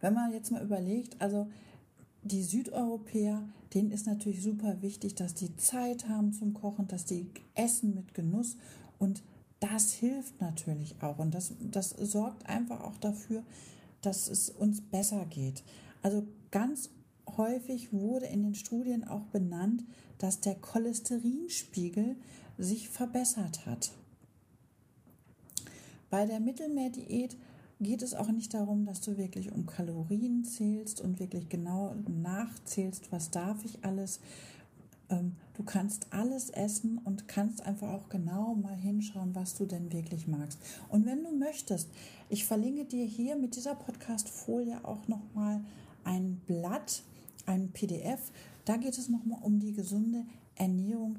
Wenn 0.00 0.14
man 0.14 0.32
jetzt 0.32 0.50
mal 0.50 0.62
überlegt, 0.62 1.20
also 1.20 1.48
die 2.24 2.42
Südeuropäer, 2.42 3.42
denen 3.74 3.90
ist 3.90 4.06
natürlich 4.06 4.42
super 4.42 4.80
wichtig, 4.80 5.14
dass 5.14 5.34
die 5.34 5.56
Zeit 5.56 6.08
haben 6.08 6.32
zum 6.32 6.54
Kochen, 6.54 6.88
dass 6.88 7.04
die 7.04 7.26
essen 7.54 7.94
mit 7.94 8.14
Genuss 8.14 8.56
und 8.98 9.22
das 9.60 9.92
hilft 9.92 10.40
natürlich 10.40 10.96
auch 11.00 11.18
und 11.18 11.34
das, 11.34 11.52
das 11.60 11.90
sorgt 11.90 12.46
einfach 12.46 12.80
auch 12.80 12.96
dafür, 12.96 13.42
dass 14.00 14.28
es 14.28 14.50
uns 14.50 14.80
besser 14.80 15.24
geht. 15.26 15.62
Also 16.02 16.26
ganz 16.50 16.90
häufig 17.36 17.92
wurde 17.92 18.26
in 18.26 18.42
den 18.42 18.54
Studien 18.54 19.04
auch 19.04 19.24
benannt, 19.26 19.84
dass 20.18 20.40
der 20.40 20.54
Cholesterinspiegel 20.54 22.16
sich 22.58 22.88
verbessert 22.88 23.66
hat. 23.66 23.92
Bei 26.10 26.26
der 26.26 26.40
Mittelmeerdiät 26.40 27.36
geht 27.84 28.02
es 28.02 28.14
auch 28.14 28.30
nicht 28.32 28.52
darum, 28.52 28.84
dass 28.84 29.00
du 29.00 29.16
wirklich 29.16 29.52
um 29.52 29.66
Kalorien 29.66 30.44
zählst 30.44 31.00
und 31.00 31.20
wirklich 31.20 31.48
genau 31.48 31.94
nachzählst, 32.08 33.12
was 33.12 33.30
darf 33.30 33.64
ich 33.64 33.84
alles. 33.84 34.20
Ähm, 35.08 35.36
du 35.54 35.62
kannst 35.62 36.08
alles 36.10 36.50
essen 36.50 36.98
und 36.98 37.28
kannst 37.28 37.62
einfach 37.62 37.90
auch 37.90 38.08
genau 38.08 38.54
mal 38.54 38.76
hinschauen, 38.76 39.34
was 39.34 39.54
du 39.54 39.66
denn 39.66 39.92
wirklich 39.92 40.26
magst. 40.26 40.58
Und 40.88 41.06
wenn 41.06 41.22
du 41.22 41.30
möchtest, 41.30 41.88
ich 42.28 42.44
verlinke 42.44 42.84
dir 42.84 43.04
hier 43.04 43.36
mit 43.36 43.54
dieser 43.54 43.76
Podcast-Folie 43.76 44.84
auch 44.84 45.06
nochmal 45.06 45.60
ein 46.04 46.40
Blatt, 46.46 47.02
ein 47.46 47.70
PDF. 47.70 48.32
Da 48.64 48.76
geht 48.76 48.98
es 48.98 49.08
nochmal 49.08 49.38
um 49.42 49.60
die 49.60 49.72
gesunde 49.72 50.24
Ernährung 50.56 51.16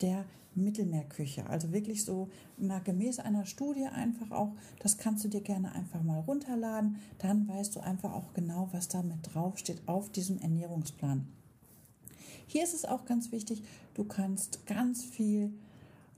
der 0.00 0.24
Mittelmeerküche. 0.64 1.46
Also 1.46 1.72
wirklich 1.72 2.04
so 2.04 2.28
na, 2.56 2.78
gemäß 2.78 3.18
einer 3.18 3.46
Studie 3.46 3.86
einfach 3.86 4.30
auch, 4.30 4.52
das 4.80 4.98
kannst 4.98 5.24
du 5.24 5.28
dir 5.28 5.40
gerne 5.40 5.72
einfach 5.72 6.02
mal 6.02 6.20
runterladen. 6.20 6.96
Dann 7.18 7.48
weißt 7.48 7.76
du 7.76 7.80
einfach 7.80 8.12
auch 8.12 8.34
genau, 8.34 8.68
was 8.72 8.88
da 8.88 9.02
mit 9.02 9.34
draufsteht 9.34 9.82
auf 9.86 10.10
diesem 10.10 10.38
Ernährungsplan. 10.38 11.26
Hier 12.46 12.64
ist 12.64 12.74
es 12.74 12.84
auch 12.84 13.04
ganz 13.04 13.30
wichtig, 13.30 13.62
du 13.94 14.04
kannst 14.04 14.66
ganz 14.66 15.04
viel 15.04 15.52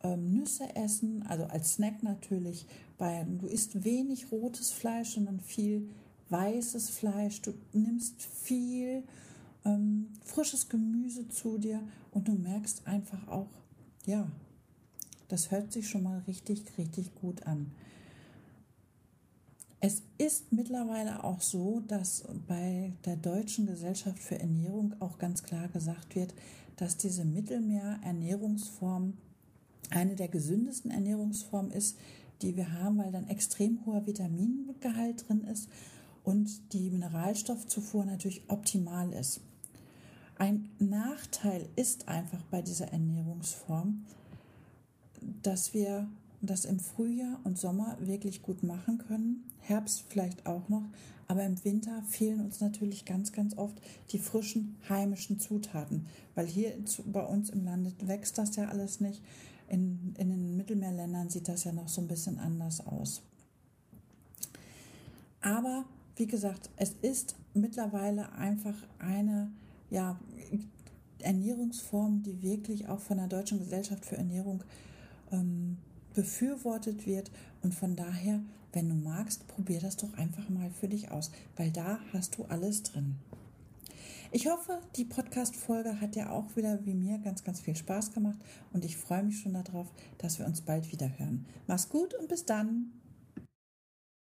ähm, 0.02 0.32
Nüsse 0.32 0.76
essen, 0.76 1.24
also 1.26 1.44
als 1.44 1.74
Snack 1.74 2.02
natürlich. 2.02 2.66
Bei, 2.98 3.24
du 3.24 3.46
isst 3.46 3.84
wenig 3.84 4.30
rotes 4.30 4.70
Fleisch, 4.70 5.14
sondern 5.14 5.40
viel 5.40 5.88
weißes 6.28 6.90
Fleisch. 6.90 7.42
Du 7.42 7.52
nimmst 7.72 8.22
viel 8.22 9.02
ähm, 9.64 10.08
frisches 10.24 10.68
Gemüse 10.68 11.28
zu 11.28 11.58
dir 11.58 11.80
und 12.12 12.28
du 12.28 12.32
merkst 12.32 12.86
einfach 12.86 13.28
auch, 13.28 13.48
ja, 14.06 14.30
das 15.28 15.50
hört 15.50 15.72
sich 15.72 15.88
schon 15.88 16.02
mal 16.02 16.22
richtig, 16.26 16.64
richtig 16.78 17.14
gut 17.14 17.46
an. 17.46 17.70
Es 19.82 20.02
ist 20.18 20.52
mittlerweile 20.52 21.24
auch 21.24 21.40
so, 21.40 21.80
dass 21.88 22.24
bei 22.46 22.92
der 23.06 23.16
Deutschen 23.16 23.66
Gesellschaft 23.66 24.18
für 24.18 24.38
Ernährung 24.38 24.94
auch 25.00 25.18
ganz 25.18 25.42
klar 25.42 25.68
gesagt 25.68 26.14
wird, 26.16 26.34
dass 26.76 26.98
diese 26.98 27.24
Mittelmeer-Ernährungsform 27.24 29.14
eine 29.90 30.16
der 30.16 30.28
gesündesten 30.28 30.90
Ernährungsformen 30.90 31.70
ist, 31.72 31.96
die 32.42 32.56
wir 32.56 32.72
haben, 32.72 32.98
weil 32.98 33.12
dann 33.12 33.28
extrem 33.28 33.84
hoher 33.86 34.06
Vitamingehalt 34.06 35.28
drin 35.28 35.44
ist 35.44 35.68
und 36.24 36.72
die 36.72 36.90
Mineralstoffzufuhr 36.90 38.04
natürlich 38.04 38.42
optimal 38.48 39.12
ist. 39.12 39.40
Ein 40.40 40.70
Nachteil 40.78 41.68
ist 41.76 42.08
einfach 42.08 42.42
bei 42.44 42.62
dieser 42.62 42.90
Ernährungsform, 42.90 44.06
dass 45.42 45.74
wir 45.74 46.08
das 46.40 46.64
im 46.64 46.80
Frühjahr 46.80 47.38
und 47.44 47.58
Sommer 47.58 47.98
wirklich 48.00 48.40
gut 48.40 48.62
machen 48.62 48.96
können, 48.96 49.44
Herbst 49.58 50.06
vielleicht 50.08 50.46
auch 50.46 50.66
noch, 50.70 50.88
aber 51.28 51.44
im 51.44 51.62
Winter 51.62 52.02
fehlen 52.04 52.40
uns 52.40 52.58
natürlich 52.62 53.04
ganz, 53.04 53.32
ganz 53.32 53.58
oft 53.58 53.82
die 54.12 54.18
frischen 54.18 54.76
heimischen 54.88 55.38
Zutaten, 55.38 56.06
weil 56.34 56.46
hier 56.46 56.72
bei 57.04 57.22
uns 57.22 57.50
im 57.50 57.66
Lande 57.66 57.92
wächst 58.00 58.38
das 58.38 58.56
ja 58.56 58.68
alles 58.68 58.98
nicht. 58.98 59.22
In, 59.68 60.14
in 60.16 60.30
den 60.30 60.56
Mittelmeerländern 60.56 61.28
sieht 61.28 61.48
das 61.48 61.64
ja 61.64 61.72
noch 61.72 61.88
so 61.88 62.00
ein 62.00 62.08
bisschen 62.08 62.38
anders 62.38 62.86
aus. 62.86 63.20
Aber 65.42 65.84
wie 66.16 66.26
gesagt, 66.26 66.70
es 66.76 66.94
ist 67.02 67.36
mittlerweile 67.52 68.32
einfach 68.32 68.76
eine 68.98 69.50
ja, 69.90 70.18
Ernährungsform, 71.18 72.22
die 72.22 72.42
wirklich 72.42 72.88
auch 72.88 73.00
von 73.00 73.18
der 73.18 73.26
Deutschen 73.26 73.58
Gesellschaft 73.58 74.04
für 74.04 74.16
Ernährung 74.16 74.64
ähm, 75.32 75.76
befürwortet 76.14 77.06
wird. 77.06 77.30
Und 77.62 77.74
von 77.74 77.96
daher, 77.96 78.40
wenn 78.72 78.88
du 78.88 78.94
magst, 78.94 79.46
probier 79.48 79.80
das 79.80 79.96
doch 79.96 80.12
einfach 80.14 80.48
mal 80.48 80.70
für 80.70 80.88
dich 80.88 81.10
aus, 81.10 81.30
weil 81.56 81.70
da 81.70 81.98
hast 82.12 82.38
du 82.38 82.44
alles 82.44 82.82
drin. 82.82 83.16
Ich 84.32 84.48
hoffe, 84.48 84.78
die 84.94 85.04
Podcast-Folge 85.04 86.00
hat 86.00 86.14
dir 86.14 86.30
auch 86.30 86.54
wieder 86.54 86.86
wie 86.86 86.94
mir 86.94 87.18
ganz, 87.18 87.42
ganz 87.42 87.60
viel 87.60 87.74
Spaß 87.74 88.12
gemacht 88.12 88.38
und 88.72 88.84
ich 88.84 88.96
freue 88.96 89.24
mich 89.24 89.40
schon 89.40 89.54
darauf, 89.54 89.88
dass 90.18 90.38
wir 90.38 90.46
uns 90.46 90.60
bald 90.60 90.92
wieder 90.92 91.10
hören. 91.18 91.46
Mach's 91.66 91.88
gut 91.88 92.14
und 92.14 92.28
bis 92.28 92.44
dann! 92.44 92.99